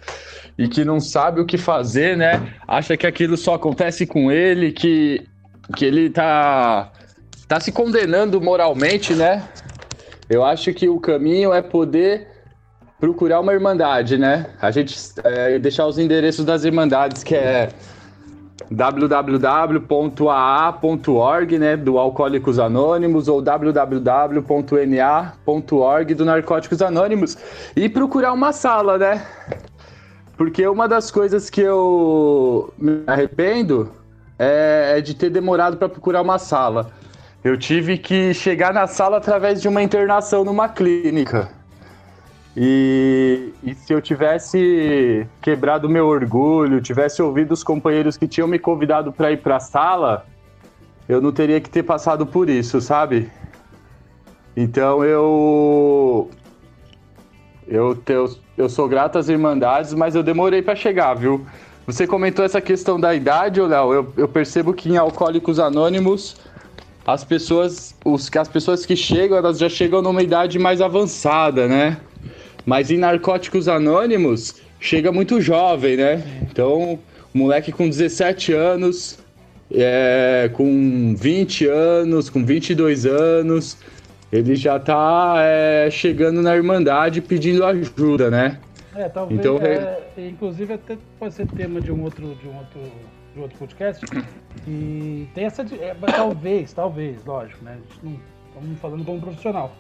e 0.58 0.70
que 0.70 0.86
não 0.86 1.02
sabe 1.02 1.42
o 1.42 1.46
que 1.46 1.58
fazer, 1.58 2.16
né? 2.16 2.54
Acha 2.66 2.96
que 2.96 3.06
aquilo 3.06 3.36
só 3.36 3.56
acontece 3.56 4.06
com 4.06 4.32
ele, 4.32 4.72
que, 4.72 5.28
que 5.76 5.84
ele 5.84 6.10
tá, 6.10 6.90
tá 7.50 7.60
se 7.60 7.74
condenando 7.74 8.40
moralmente, 8.40 9.14
né? 9.14 9.44
Eu 10.30 10.44
acho 10.46 10.74
que 10.74 10.88
o 10.88 11.02
caminho 11.02 11.54
é 11.54 11.62
poder 11.62 12.28
procurar 12.98 13.42
uma 13.42 13.54
irmandade, 13.54 14.18
né? 14.18 14.46
A 14.62 14.72
gente 14.72 14.98
é, 15.22 15.60
deixar 15.60 15.86
os 15.86 16.00
endereços 16.00 16.46
das 16.46 16.64
irmandades, 16.64 17.26
que 17.26 17.36
é 17.36 17.70
www.aa.org, 18.72 19.20
né, 21.60 21.76
do 21.78 21.98
Alcoólicos 21.98 22.58
Anônimos, 22.58 23.28
ou 23.28 23.42
www.na.org 23.42 24.44
do 26.14 26.26
Narcóticos 26.26 26.82
Anônimos, 26.82 27.38
e 27.76 27.90
procurar 27.90 28.32
uma 28.34 28.54
sala, 28.54 28.98
né? 28.98 29.26
Porque 30.38 30.66
uma 30.68 30.88
das 30.88 31.12
coisas 31.12 31.50
que 31.50 31.62
eu 31.62 32.74
me 32.78 33.04
arrependo 33.08 33.92
é, 34.38 34.96
é 34.98 35.02
de 35.02 35.14
ter 35.14 35.30
demorado 35.30 35.78
para 35.78 35.88
procurar 35.88 36.22
uma 36.22 36.38
sala. 36.38 36.92
Eu 37.44 37.58
tive 37.58 37.98
que 37.98 38.34
chegar 38.34 38.74
na 38.74 38.88
sala 38.88 39.18
através 39.18 39.62
de 39.62 39.68
uma 39.68 39.84
internação 39.84 40.44
numa 40.44 40.68
clínica. 40.68 41.50
E, 42.58 43.54
e, 43.62 43.76
se 43.76 43.92
eu 43.92 44.02
tivesse 44.02 45.28
quebrado 45.42 45.90
meu 45.90 46.08
orgulho, 46.08 46.82
tivesse 46.82 47.22
ouvido 47.22 47.52
os 47.52 47.64
companheiros 47.64 48.16
que 48.16 48.28
tinham 48.28 48.48
me 48.48 48.58
convidado 48.58 49.12
para 49.12 49.32
ir 49.32 49.42
para 49.42 49.58
a 49.58 49.60
sala, 49.60 50.26
eu 51.08 51.20
não 51.20 51.34
teria 51.34 51.60
que 51.60 51.70
ter 51.70 51.84
passado 51.84 52.26
por 52.26 52.50
isso, 52.50 52.80
sabe? 52.80 53.30
Então 54.56 55.04
eu 55.04 56.30
eu, 57.68 58.02
eu, 58.08 58.36
eu 58.58 58.70
sou 58.70 58.88
grato 58.88 59.18
às 59.18 59.28
Irmandades, 59.28 59.94
mas 59.94 60.16
eu 60.16 60.24
demorei 60.24 60.62
para 60.62 60.76
chegar, 60.76 61.14
viu? 61.16 61.46
Você 61.86 62.08
comentou 62.08 62.46
essa 62.46 62.62
questão 62.62 63.00
da 63.00 63.14
idade, 63.14 63.60
Léo. 63.60 63.94
Eu, 63.94 64.14
eu 64.18 64.28
percebo 64.28 64.74
que 64.74 64.90
em 64.90 64.98
Alcoólicos 64.98 65.60
Anônimos 65.60 66.38
as 67.06 67.24
pessoas, 67.24 67.96
os, 68.04 68.30
as 68.36 68.48
pessoas 68.48 68.86
que 68.86 68.96
chegam, 68.96 69.38
elas 69.38 69.60
já 69.60 69.70
chegam 69.70 70.02
numa 70.02 70.24
idade 70.24 70.58
mais 70.58 70.82
avançada, 70.82 71.68
né? 71.68 71.98
Mas 72.66 72.90
em 72.90 72.98
Narcóticos 72.98 73.68
Anônimos, 73.68 74.56
chega 74.80 75.12
muito 75.12 75.40
jovem, 75.40 75.98
né? 75.98 76.24
Então, 76.42 76.98
moleque 77.32 77.72
com 77.72 77.88
17 77.88 78.54
anos, 78.54 79.20
é, 79.72 80.50
com 80.52 81.16
20 81.16 81.68
anos, 81.68 82.30
com 82.30 82.44
22 82.44 83.06
anos, 83.06 83.78
ele 84.32 84.56
já 84.56 84.80
tá 84.80 85.36
é, 85.40 85.90
chegando 85.92 86.42
na 86.42 86.56
Irmandade 86.56 87.22
pedindo 87.22 87.64
ajuda, 87.64 88.32
né? 88.32 88.60
É, 88.96 89.10
talvez. 89.10 89.40
Então, 89.40 89.60
é, 89.62 90.00
inclusive, 90.18 90.74
até 90.74 90.98
pode 91.20 91.36
ser 91.36 91.46
tema 91.48 91.80
de 91.80 91.92
um 91.92 92.02
outro, 92.02 92.34
de 92.36 92.48
um 92.48 92.58
outro, 92.58 92.82
de 93.36 93.42
outro 93.42 93.58
podcast. 93.60 94.04
E 94.68 95.28
tem 95.36 95.46
essa. 95.46 95.62
É, 95.62 95.94
talvez, 95.94 96.74
talvez, 96.74 97.24
lógico, 97.26 97.64
né? 97.64 97.74
A 97.74 97.76
gente 97.76 98.06
não 98.06 98.20
estamos 98.56 98.80
falando 98.80 99.06
como 99.06 99.22
profissional 99.22 99.72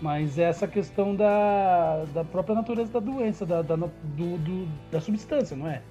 mas 0.00 0.38
é 0.38 0.44
essa 0.44 0.66
questão 0.66 1.14
da, 1.14 2.04
da 2.14 2.24
própria 2.24 2.54
natureza 2.54 2.92
da 2.92 3.00
doença, 3.00 3.44
da, 3.44 3.62
da, 3.62 3.76
do, 3.76 3.88
do, 4.38 4.68
da 4.90 5.00
substância, 5.00 5.56
não 5.56 5.68
é? 5.68 5.82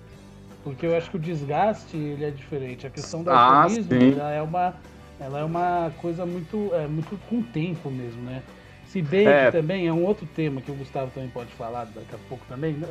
Porque 0.64 0.86
eu 0.86 0.98
acho 0.98 1.10
que 1.10 1.18
o 1.18 1.20
desgaste 1.20 1.96
ele 1.96 2.26
é 2.26 2.32
diferente. 2.32 2.86
A 2.86 2.90
questão 2.90 3.24
do 3.24 3.30
ah, 3.30 3.64
alcoolismo 3.64 3.94
é 4.22 4.42
uma, 4.42 4.76
ela 5.20 5.40
é 5.40 5.44
uma 5.44 5.92
coisa 6.02 6.26
muito, 6.26 6.72
é, 6.74 6.88
muito 6.88 7.18
com 7.30 7.42
tempo 7.42 7.90
mesmo, 7.90 8.22
né? 8.24 8.42
Se 8.88 9.02
bem 9.02 9.28
é. 9.28 9.46
que 9.46 9.52
também 9.52 9.88
é 9.88 9.94
um 9.94 10.04
outro 10.04 10.28
tema 10.36 10.62
que 10.62 10.72
o 10.72 10.76
Gustavo 10.76 11.12
também 11.12 11.30
pode 11.30 11.52
falar 11.52 11.86
daqui 11.86 12.16
a 12.16 12.18
pouco 12.28 12.44
também. 12.50 12.74
Né? 12.74 12.88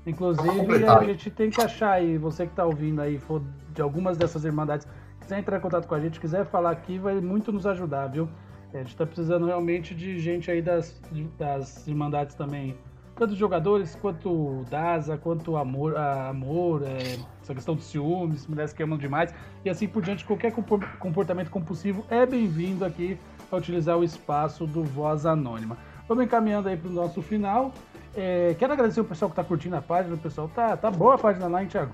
Inclusive, 0.08 0.88
a 0.88 1.04
gente 1.04 1.30
tem 1.32 1.50
que 1.50 1.62
achar 1.62 1.91
aí, 1.91 2.18
você 2.18 2.46
que 2.46 2.54
está 2.54 2.63
ouvindo 2.63 3.02
aí, 3.02 3.20
for 3.20 3.41
de 3.74 3.82
algumas 3.82 4.15
dessas 4.15 4.46
irmandades, 4.46 4.88
quiser 5.20 5.39
entrar 5.39 5.58
em 5.58 5.60
contato 5.60 5.86
com 5.86 5.96
a 5.96 6.00
gente, 6.00 6.18
quiser 6.18 6.46
falar 6.46 6.72
aqui, 6.72 6.98
vai 6.98 7.15
muito 7.15 7.52
nos 7.52 7.68
ajudar, 7.68 8.08
viu? 8.08 8.30
A 8.74 8.78
gente 8.78 8.88
está 8.88 9.06
precisando 9.06 9.46
realmente 9.46 9.94
de 9.94 10.18
gente 10.18 10.50
aí 10.50 10.62
das, 10.62 10.98
das 11.38 11.86
irmandades 11.86 12.36
também 12.36 12.78
tanto 13.15 13.36
jogadores 13.36 13.97
quanto 14.01 14.65
DASA, 14.69 15.17
quanto 15.17 15.56
amor, 15.56 15.95
amor 15.97 16.84
é, 16.84 17.17
essa 17.41 17.56
questão 17.56 17.73
dos 17.73 17.86
ciúmes, 17.86 18.45
mulheres 18.45 18.73
que 18.73 18.84
amam 18.84 18.97
demais 18.97 19.34
e 19.63 19.69
assim 19.69 19.88
por 19.88 20.04
diante. 20.04 20.25
Qualquer 20.25 20.54
comportamento 20.99 21.49
compulsivo 21.49 22.06
é 22.10 22.25
bem-vindo 22.25 22.84
aqui 22.84 23.17
a 23.51 23.56
utilizar 23.56 23.97
o 23.97 24.04
espaço 24.04 24.67
do 24.67 24.84
Voz 24.84 25.25
Anônima. 25.25 25.78
Vamos 26.08 26.25
encaminhando 26.25 26.67
aí 26.67 26.75
para 26.75 26.89
o 26.89 26.93
nosso 26.93 27.21
final. 27.21 27.71
É, 28.15 28.56
quero 28.60 28.73
agradecer 28.73 28.99
o 28.99 29.06
pessoal 29.06 29.30
que 29.30 29.34
está 29.34 29.43
curtindo 29.43 29.75
a 29.75 29.82
página, 29.82 30.15
o 30.15 30.17
pessoal 30.17 30.49
tá, 30.54 30.75
tá 30.75 30.91
boa 30.91 31.15
a 31.15 31.17
página 31.17 31.47
lá, 31.47 31.62
hein, 31.62 31.67
Thiago? 31.67 31.91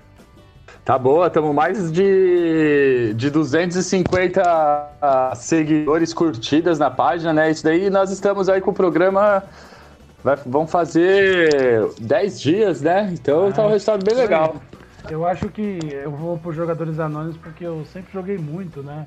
Tá 0.84 0.97
boa, 0.97 1.27
estamos 1.27 1.53
mais 1.53 1.91
de, 1.91 3.13
de 3.15 3.29
250 3.29 5.34
seguidores 5.36 6.13
curtidas 6.13 6.79
na 6.79 6.89
página, 6.89 7.34
né? 7.34 7.51
Isso 7.51 7.63
daí 7.63 7.89
nós 7.89 8.12
estamos 8.12 8.49
aí 8.49 8.62
com 8.62 8.71
o 8.71 8.73
programa 8.73 9.43
Vai, 10.23 10.36
vão 10.45 10.67
fazer 10.67 11.89
10 11.99 12.41
dias, 12.41 12.81
né? 12.81 13.10
Então 13.12 13.47
ah, 13.47 13.51
tá 13.51 13.63
um 13.65 13.69
resultado 13.69 14.05
bem 14.05 14.15
legal. 14.15 14.55
Eu 15.10 15.25
acho 15.25 15.49
que 15.49 15.79
eu 15.91 16.12
vou 16.12 16.38
por 16.38 16.53
jogadores 16.53 16.99
anônimos 16.99 17.38
porque 17.38 17.65
eu 17.65 17.86
sempre 17.91 18.13
joguei 18.13 18.38
muito, 18.38 18.84
né? 18.84 19.05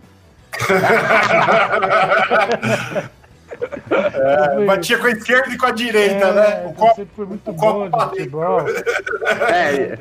É, 3.90 4.64
batia 4.64 4.98
com 4.98 5.06
a 5.06 5.10
esquerda 5.10 5.52
e 5.52 5.56
com 5.56 5.66
a 5.66 5.70
direita, 5.70 6.26
é, 6.26 6.32
né? 6.32 6.66
O 6.66 6.74
copo, 6.74 6.94
sempre 6.96 7.14
foi 7.14 7.26
muito 7.26 7.50
o 7.50 7.52
bom 7.52 7.88
de 7.88 8.00
futebol. 8.00 8.60
É, 9.52 9.96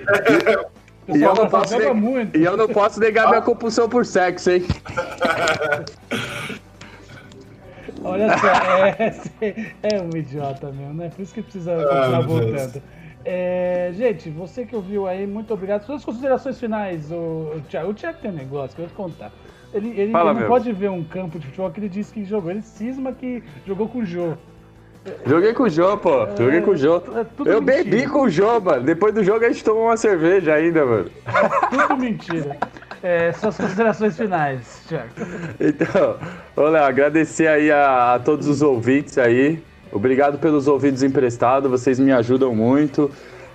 e, 1.08 1.18
e, 1.18 1.22
eu 1.22 1.36
não 1.36 1.48
posso 1.48 1.78
negar, 1.78 1.96
e 2.36 2.44
eu 2.44 2.58
não 2.58 2.68
posso 2.68 3.00
negar 3.00 3.30
minha 3.30 3.42
compulsão 3.42 3.88
por 3.88 4.06
sexo, 4.06 4.50
hein? 4.50 4.66
Olha 8.04 8.38
só, 8.38 8.48
é, 8.48 9.74
é 9.96 10.02
um 10.02 10.16
idiota 10.16 10.72
mesmo, 10.72 10.94
né? 10.94 11.10
Por 11.10 11.22
isso 11.22 11.34
que 11.34 11.42
precisa 11.42 11.74
ah, 11.74 11.84
continuar 11.84 12.18
ah, 12.18 12.22
voltando. 12.22 12.84
É, 13.26 13.92
gente, 13.96 14.30
você 14.30 14.66
que 14.66 14.76
ouviu 14.76 15.08
aí, 15.08 15.26
muito 15.26 15.54
obrigado. 15.54 15.86
Suas 15.86 16.04
considerações 16.04 16.60
finais, 16.60 17.12
o, 17.12 17.54
o 17.56 17.62
Thiago. 17.70 17.92
O 17.92 17.94
Thiago 17.94 18.20
tem 18.22 18.32
um 18.32 18.36
negócio 18.36 18.76
que 18.76 18.82
eu 18.82 18.88
vou 18.88 18.94
te 18.94 18.98
contar. 18.98 19.32
Ele, 19.74 19.90
ele, 20.00 20.12
Fala, 20.12 20.32
ele 20.32 20.42
não 20.42 20.48
pode 20.48 20.72
ver 20.72 20.90
um 20.90 21.04
campo 21.04 21.40
de 21.40 21.48
futebol 21.48 21.72
que 21.72 21.80
ele 21.80 21.90
disse 21.90 22.14
que 22.14 22.26
jogou. 22.26 22.52
Ele 22.52 22.62
cisma 22.62 23.14
que 23.14 23.44
jogou 23.66 23.88
com 23.88 24.00
o 24.00 24.06
Jô. 24.06 24.34
Joguei 25.26 25.54
com 25.54 25.64
o 25.64 25.70
Jô, 25.70 25.98
pô. 25.98 26.24
É, 26.24 26.38
Joguei 26.38 26.62
com 26.62 26.72
o 26.72 26.78
Jô. 26.78 26.98
É 26.98 27.50
eu 27.50 27.62
mentira. 27.62 27.84
bebi 27.84 28.08
com 28.08 28.22
o 28.22 28.30
Jô, 28.30 28.60
mano. 28.60 28.84
Depois 28.84 29.14
do 29.14 29.24
jogo 29.24 29.44
a 29.44 29.50
gente 29.50 29.64
tomou 29.64 29.86
uma 29.86 29.98
cerveja 29.98 30.54
ainda, 30.54 30.86
mano. 30.86 31.10
É 31.26 31.78
tudo 31.78 31.98
mentira. 31.98 32.58
É, 33.04 33.34
suas 33.34 33.58
considerações 33.58 34.16
finais, 34.16 34.82
Thiago. 34.88 35.10
Então, 35.60 36.16
olha, 36.56 36.84
agradecer 36.84 37.48
aí 37.48 37.70
a, 37.70 38.14
a, 38.14 38.20
todos 38.20 38.48
os 38.48 38.62
ouvintes 38.62 39.18
aí. 39.18 39.62
Obrigado 39.92 40.40
pelos 40.40 40.70
ouvidos 40.70 41.04
emprestados, 41.04 41.70
vocês 41.70 42.00
me 42.00 42.14
ajudam 42.14 42.56
muito. 42.56 43.12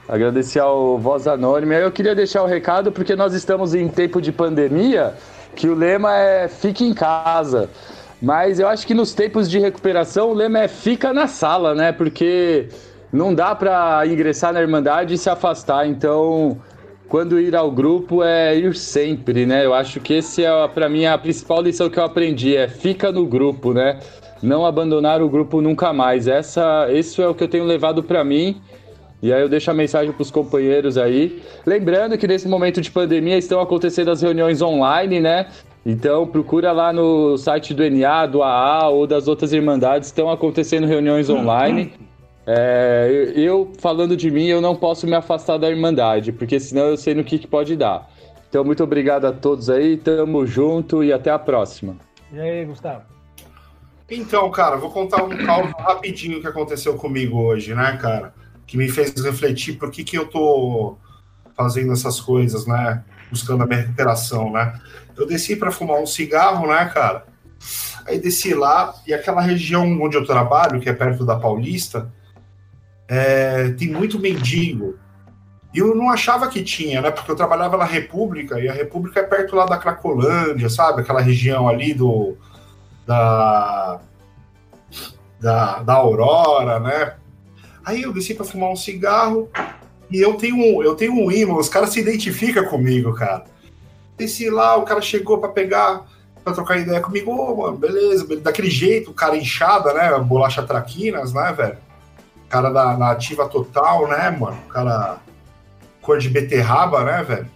Agradecer 0.07 0.59
ao 0.59 0.99
Voz 0.99 1.27
Anônima. 1.27 1.75
Eu 1.75 1.91
queria 1.91 2.15
deixar 2.15 2.43
o 2.43 2.45
um 2.45 2.49
recado 2.49 2.93
porque 2.93 3.17
nós 3.17 3.33
estamos 3.33 3.75
em 3.75 3.89
tempo 3.89 4.21
de 4.21 4.31
pandemia 4.31 5.15
que 5.57 5.67
o 5.67 5.75
lema 5.75 6.15
é 6.15 6.47
fique 6.47 6.85
em 6.85 6.93
casa. 6.93 7.71
Mas 8.21 8.61
eu 8.61 8.69
acho 8.69 8.87
que 8.87 8.93
nos 8.93 9.15
tempos 9.15 9.49
de 9.49 9.59
recuperação 9.59 10.31
o 10.31 10.35
lema 10.35 10.59
é 10.59 10.69
fica 10.69 11.11
na 11.13 11.27
sala, 11.27 11.75
né? 11.75 11.91
Porque 11.91 12.69
não 13.11 13.35
dá 13.35 13.55
para 13.55 14.07
ingressar 14.07 14.53
na 14.53 14.61
Irmandade 14.61 15.15
e 15.15 15.19
se 15.19 15.31
afastar. 15.31 15.87
Então, 15.87 16.59
quando 17.09 17.41
ir 17.41 17.57
ao 17.57 17.71
grupo 17.71 18.23
é 18.23 18.57
ir 18.57 18.77
sempre, 18.77 19.47
né? 19.47 19.65
Eu 19.65 19.73
acho 19.73 19.99
que 20.01 20.15
esse 20.15 20.45
é 20.45 20.69
para 20.69 20.89
mim 20.89 21.07
a 21.07 21.17
principal 21.17 21.63
lição 21.63 21.89
que 21.89 21.99
eu 21.99 22.05
aprendi 22.05 22.55
é 22.55 22.69
fica 22.69 23.11
no 23.11 23.27
grupo, 23.27 23.73
né? 23.73 23.99
Não 24.43 24.67
abandonar 24.67 25.23
o 25.23 25.29
grupo 25.29 25.61
nunca 25.61 25.93
mais. 25.93 26.29
Essa, 26.29 26.89
isso 26.93 27.23
é 27.23 27.29
o 27.29 27.35
que 27.35 27.43
eu 27.43 27.49
tenho 27.49 27.65
levado 27.65 28.03
para 28.03 28.23
mim. 28.23 28.61
E 29.21 29.33
aí 29.33 29.41
eu 29.41 29.49
deixo 29.49 29.71
a 29.71 29.75
mensagem 29.75 30.13
para 30.13 30.23
os 30.23 30.31
companheiros 30.31 30.97
aí. 30.97 31.43
Lembrando 31.67 32.17
que 32.17 32.27
nesse 32.27 32.47
momento 32.47 32.81
de 32.81 32.91
pandemia 32.91 33.37
estão 33.37 33.61
acontecendo 33.61 34.11
as 34.11 34.23
reuniões 34.23 34.63
online, 34.63 35.19
né? 35.19 35.47
Então 35.85 36.27
procura 36.27 36.71
lá 36.71 36.93
no 36.93 37.37
site 37.37 37.73
do 37.75 37.89
NA, 37.89 38.27
do 38.27 38.43
AA 38.43 38.89
ou 38.91 39.07
das 39.07 39.27
outras 39.27 39.53
irmandades, 39.53 40.09
estão 40.09 40.31
acontecendo 40.31 40.87
reuniões 40.87 41.31
online. 41.31 41.93
É, 42.51 43.33
eu, 43.37 43.71
falando 43.79 44.17
de 44.17 44.31
mim, 44.31 44.47
eu 44.47 44.59
não 44.59 44.75
posso 44.75 45.07
me 45.07 45.15
afastar 45.15 45.59
da 45.59 45.69
Irmandade, 45.69 46.33
porque 46.33 46.59
senão 46.59 46.87
eu 46.87 46.97
sei 46.97 47.15
no 47.15 47.23
que, 47.23 47.39
que 47.39 47.47
pode 47.47 47.77
dar. 47.77 48.09
Então, 48.49 48.65
muito 48.65 48.83
obrigado 48.83 49.27
a 49.27 49.33
todos 49.33 49.69
aí, 49.69 49.99
tamo 49.99 50.47
junto 50.47 51.05
e 51.05 51.13
até 51.13 51.31
a 51.31 51.39
próxima. 51.39 51.99
E 52.33 52.41
aí, 52.41 52.65
Gustavo? 52.65 53.03
Então, 54.11 54.51
cara, 54.51 54.77
vou 54.77 54.91
contar 54.91 55.23
um 55.25 55.29
caso 55.29 55.75
rapidinho 55.79 56.41
que 56.41 56.47
aconteceu 56.47 56.95
comigo 56.95 57.39
hoje, 57.39 57.75
né, 57.75 57.99
cara? 58.01 58.33
Que 58.67 58.79
me 58.79 58.89
fez 58.89 59.13
refletir 59.23 59.75
por 59.75 59.91
que, 59.91 60.03
que 60.03 60.17
eu 60.17 60.27
tô 60.27 60.97
fazendo 61.55 61.93
essas 61.93 62.19
coisas, 62.19 62.67
né? 62.67 63.05
Buscando 63.31 63.65
a 63.65 63.67
minha 63.67 63.81
recuperação, 63.81 64.51
né? 64.51 64.81
Eu 65.15 65.27
desci 65.27 65.55
para 65.55 65.71
fumar 65.71 66.01
um 66.01 66.07
cigarro, 66.07 66.67
né, 66.67 66.87
cara? 66.87 67.27
Aí 68.07 68.19
desci 68.19 68.55
lá 68.55 68.95
e 69.07 69.13
aquela 69.13 69.43
região 69.43 69.85
onde 70.01 70.17
eu 70.17 70.25
trabalho, 70.25 70.81
que 70.81 70.89
é 70.89 70.95
perto 70.95 71.27
da 71.27 71.37
Paulista, 71.37 72.11
é, 73.09 73.71
tem 73.71 73.89
muito 73.89 74.19
mendigo. 74.19 74.97
E 75.73 75.79
eu 75.79 75.95
não 75.95 76.11
achava 76.11 76.49
que 76.49 76.63
tinha, 76.63 77.01
né? 77.01 77.11
Porque 77.11 77.31
eu 77.31 77.37
trabalhava 77.37 77.77
na 77.77 77.85
República, 77.85 78.61
e 78.61 78.69
a 78.69 78.73
República 78.73 79.21
é 79.21 79.23
perto 79.23 79.57
lá 79.57 79.67
da 79.67 79.79
Cracolândia, 79.79 80.69
sabe? 80.69 81.01
Aquela 81.01 81.21
região 81.21 81.69
ali 81.69 81.95
do. 81.95 82.37
da. 83.07 84.01
da, 85.41 85.83
da 85.83 85.95
Aurora, 85.95 86.79
né? 86.81 87.15
Aí 87.85 88.03
eu 88.03 88.13
desci 88.13 88.35
para 88.35 88.45
fumar 88.45 88.71
um 88.71 88.77
cigarro 88.77 89.49
e 90.11 90.21
eu 90.21 90.35
tenho 90.35 90.57
um, 90.57 90.83
eu 90.83 90.95
tenho 90.95 91.13
um 91.13 91.31
imã, 91.31 91.55
os 91.55 91.69
caras 91.71 91.91
se 91.91 92.01
identificam 92.01 92.65
comigo, 92.67 93.15
cara. 93.15 93.45
Desci 94.17 94.51
lá, 94.51 94.77
o 94.77 94.83
cara 94.83 95.01
chegou 95.01 95.39
para 95.39 95.51
pegar, 95.51 96.07
para 96.43 96.53
trocar 96.53 96.79
ideia 96.79 97.01
comigo, 97.01 97.31
ô, 97.31 97.53
oh, 97.53 97.57
mano, 97.57 97.77
beleza, 97.79 98.27
daquele 98.41 98.69
jeito, 98.69 99.11
o 99.11 99.15
cara 99.15 99.37
inchada, 99.37 99.95
né? 99.95 100.19
Bolacha 100.19 100.63
traquinas, 100.63 101.33
né, 101.33 101.53
velho? 101.53 101.79
Cara 102.49 102.71
da, 102.71 102.95
da 102.95 103.11
ativa 103.11 103.49
total, 103.49 104.09
né, 104.09 104.31
mano? 104.31 104.59
O 104.67 104.69
cara 104.69 105.19
cor 106.03 106.19
de 106.19 106.29
beterraba, 106.29 107.05
né, 107.05 107.23
velho? 107.23 107.51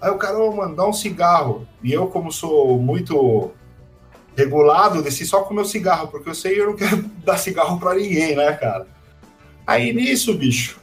Aí 0.00 0.10
o 0.10 0.18
cara, 0.18 0.38
oh, 0.38 0.52
mano, 0.52 0.74
dá 0.74 0.86
um 0.86 0.92
cigarro. 0.92 1.66
E 1.82 1.92
eu, 1.92 2.06
como 2.08 2.32
sou 2.32 2.78
muito 2.78 3.52
regulado, 4.36 5.02
desci 5.02 5.24
só 5.24 5.42
com 5.42 5.54
meu 5.54 5.64
cigarro, 5.64 6.08
porque 6.08 6.28
eu 6.28 6.34
sei 6.34 6.60
eu 6.60 6.66
não 6.66 6.76
quero 6.76 6.98
dar 7.24 7.38
cigarro 7.38 7.78
pra 7.78 7.94
ninguém, 7.94 8.36
né, 8.36 8.52
cara? 8.52 8.86
Aí 9.66 9.92
nisso, 9.92 10.34
bicho, 10.34 10.78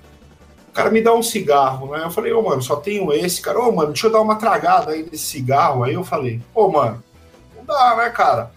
o 0.70 0.72
cara 0.74 0.90
me 0.90 1.02
dá 1.02 1.14
um 1.14 1.22
cigarro, 1.22 1.92
né? 1.92 2.04
Eu 2.04 2.12
falei, 2.12 2.34
ô, 2.34 2.40
oh, 2.40 2.50
mano, 2.50 2.62
só 2.62 2.78
tenho 2.78 3.14
esse, 3.14 3.42
cara. 3.42 3.60
Ô, 3.60 3.70
oh, 3.70 3.72
mano, 3.72 3.90
deixa 3.90 4.08
eu 4.08 4.12
dar 4.12 4.22
uma 4.22 4.36
tragada 4.36 4.92
aí 4.92 5.04
nesse 5.04 5.26
cigarro. 5.26 5.84
Aí 5.84 5.94
eu 5.94 6.04
falei, 6.04 6.42
ô, 6.54 6.64
oh, 6.64 6.72
mano, 6.72 7.04
não 7.56 7.64
dá, 7.64 7.96
né, 7.96 8.10
cara? 8.10 8.52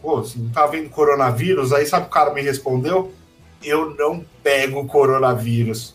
Pô, 0.00 0.22
não 0.36 0.50
tá 0.50 0.66
vendo 0.66 0.88
coronavírus, 0.90 1.72
aí 1.72 1.84
sabe 1.84 2.06
o 2.06 2.10
cara 2.10 2.32
me 2.32 2.40
respondeu? 2.40 3.12
Eu 3.62 3.94
não 3.94 4.24
pego 4.42 4.86
coronavírus. 4.86 5.94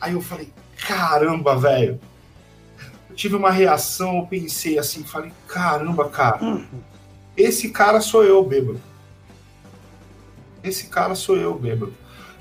Aí 0.00 0.12
eu 0.14 0.20
falei, 0.20 0.52
caramba, 0.86 1.56
velho. 1.56 2.00
Eu 3.08 3.16
tive 3.16 3.36
uma 3.36 3.50
reação, 3.50 4.18
eu 4.18 4.26
pensei 4.26 4.78
assim, 4.78 5.02
falei, 5.02 5.32
caramba, 5.46 6.08
cara. 6.08 6.38
Esse 7.36 7.70
cara 7.70 8.00
sou 8.00 8.24
eu, 8.24 8.44
bêbado. 8.44 8.80
Esse 10.62 10.86
cara 10.88 11.14
sou 11.14 11.36
eu, 11.36 11.54
bêbado. 11.54 11.94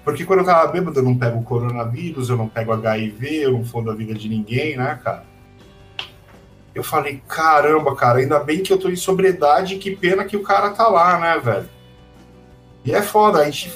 Porque 0.03 0.25
quando 0.25 0.39
eu 0.39 0.45
tava 0.45 0.71
bêbado, 0.71 0.99
eu 0.99 1.03
não 1.03 1.17
pego 1.17 1.43
coronavírus, 1.43 2.29
eu 2.29 2.37
não 2.37 2.47
pego 2.47 2.73
HIV, 2.73 3.43
eu 3.43 3.51
não 3.51 3.65
fodo 3.65 3.91
a 3.91 3.95
vida 3.95 4.13
de 4.13 4.29
ninguém, 4.29 4.77
né, 4.77 4.99
cara? 5.03 5.25
Eu 6.73 6.83
falei, 6.83 7.21
caramba, 7.27 7.95
cara, 7.95 8.19
ainda 8.19 8.39
bem 8.39 8.63
que 8.63 8.71
eu 8.71 8.77
tô 8.77 8.89
em 8.89 8.95
sobriedade, 8.95 9.77
que 9.77 9.95
pena 9.95 10.23
que 10.23 10.37
o 10.37 10.43
cara 10.43 10.69
tá 10.69 10.87
lá, 10.87 11.19
né, 11.19 11.39
velho? 11.39 11.69
E 12.85 12.93
é 12.93 13.01
foda, 13.01 13.39
a 13.39 13.45
gente 13.45 13.71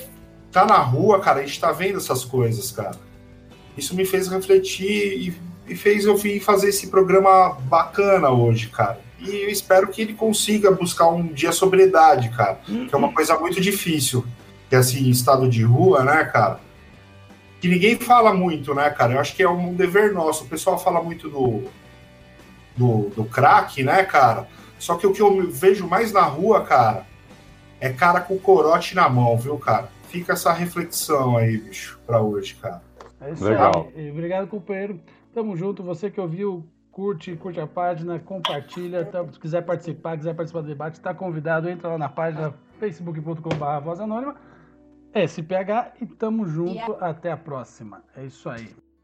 tá 0.53 0.65
na 0.65 0.77
rua, 0.77 1.19
cara, 1.19 1.39
a 1.39 1.45
gente 1.45 1.59
tá 1.59 1.71
vendo 1.71 1.97
essas 1.97 2.23
coisas, 2.23 2.71
cara. 2.71 2.97
Isso 3.75 3.95
me 3.95 4.05
fez 4.05 4.27
refletir 4.27 5.35
e, 5.67 5.71
e 5.71 5.75
fez 5.75 6.05
eu 6.05 6.15
vir 6.15 6.39
fazer 6.39 6.69
esse 6.69 6.87
programa 6.87 7.57
bacana 7.61 8.29
hoje, 8.29 8.69
cara. 8.69 9.01
E 9.19 9.29
eu 9.43 9.49
espero 9.49 9.87
que 9.87 10.01
ele 10.01 10.13
consiga 10.13 10.69
buscar 10.69 11.07
um 11.07 11.25
dia 11.25 11.51
sobriedade, 11.51 12.29
cara. 12.29 12.59
Uhum. 12.67 12.87
Que 12.87 12.93
é 12.93 12.97
uma 12.97 13.11
coisa 13.11 13.37
muito 13.39 13.59
difícil. 13.59 14.23
Que 14.69 14.75
é 14.75 14.79
assim, 14.79 15.09
estado 15.09 15.49
de 15.49 15.63
rua, 15.63 16.03
né, 16.03 16.23
cara? 16.25 16.59
Que 17.59 17.67
ninguém 17.67 17.97
fala 17.97 18.33
muito, 18.33 18.75
né, 18.75 18.89
cara? 18.89 19.13
Eu 19.13 19.19
acho 19.19 19.35
que 19.35 19.41
é 19.41 19.49
um 19.49 19.73
dever 19.73 20.13
nosso. 20.13 20.43
O 20.43 20.47
pessoal 20.47 20.77
fala 20.77 21.01
muito 21.01 21.29
do, 21.29 21.63
do, 22.75 23.09
do 23.15 23.25
crack, 23.25 23.81
né, 23.81 24.03
cara? 24.03 24.47
Só 24.77 24.95
que 24.95 25.07
o 25.07 25.13
que 25.13 25.21
eu 25.21 25.49
vejo 25.49 25.87
mais 25.87 26.11
na 26.11 26.23
rua, 26.23 26.61
cara, 26.61 27.07
é 27.79 27.89
cara 27.89 28.19
com 28.19 28.37
corote 28.37 28.93
na 28.93 29.07
mão, 29.07 29.37
viu, 29.37 29.57
cara? 29.57 29.89
Fica 30.13 30.33
essa 30.33 30.53
reflexão 30.53 31.35
aí, 31.35 31.57
bicho, 31.57 31.99
para 32.05 32.21
hoje, 32.21 32.53
cara. 32.55 32.83
É 33.19 33.31
isso 33.31 33.43
Legal. 33.43 33.91
aí. 33.95 34.11
Obrigado, 34.11 34.47
companheiro. 34.47 34.99
Tamo 35.33 35.57
junto. 35.57 35.81
Você 35.81 36.11
que 36.11 36.21
ouviu, 36.21 36.63
curte, 36.91 37.35
curte 37.35 37.59
a 37.59 37.65
página, 37.65 38.19
compartilha. 38.19 39.03
Tá, 39.05 39.25
se 39.31 39.39
quiser 39.39 39.63
participar, 39.63 40.15
quiser 40.15 40.35
participar 40.35 40.61
do 40.61 40.67
debate, 40.67 40.93
está 40.95 41.15
convidado. 41.15 41.67
Entra 41.67 41.89
lá 41.89 41.97
na 41.97 42.09
página 42.09 42.53
facebook.com.br 42.79 43.83
Voz 43.83 43.99
Anônima, 43.99 44.35
SPH 45.15 45.99
e 45.99 46.05
tamo 46.05 46.45
junto. 46.45 46.95
Até 46.99 47.31
a 47.31 47.37
próxima. 47.37 48.03
É 48.15 48.23
isso 48.23 48.47
aí. 48.47 48.69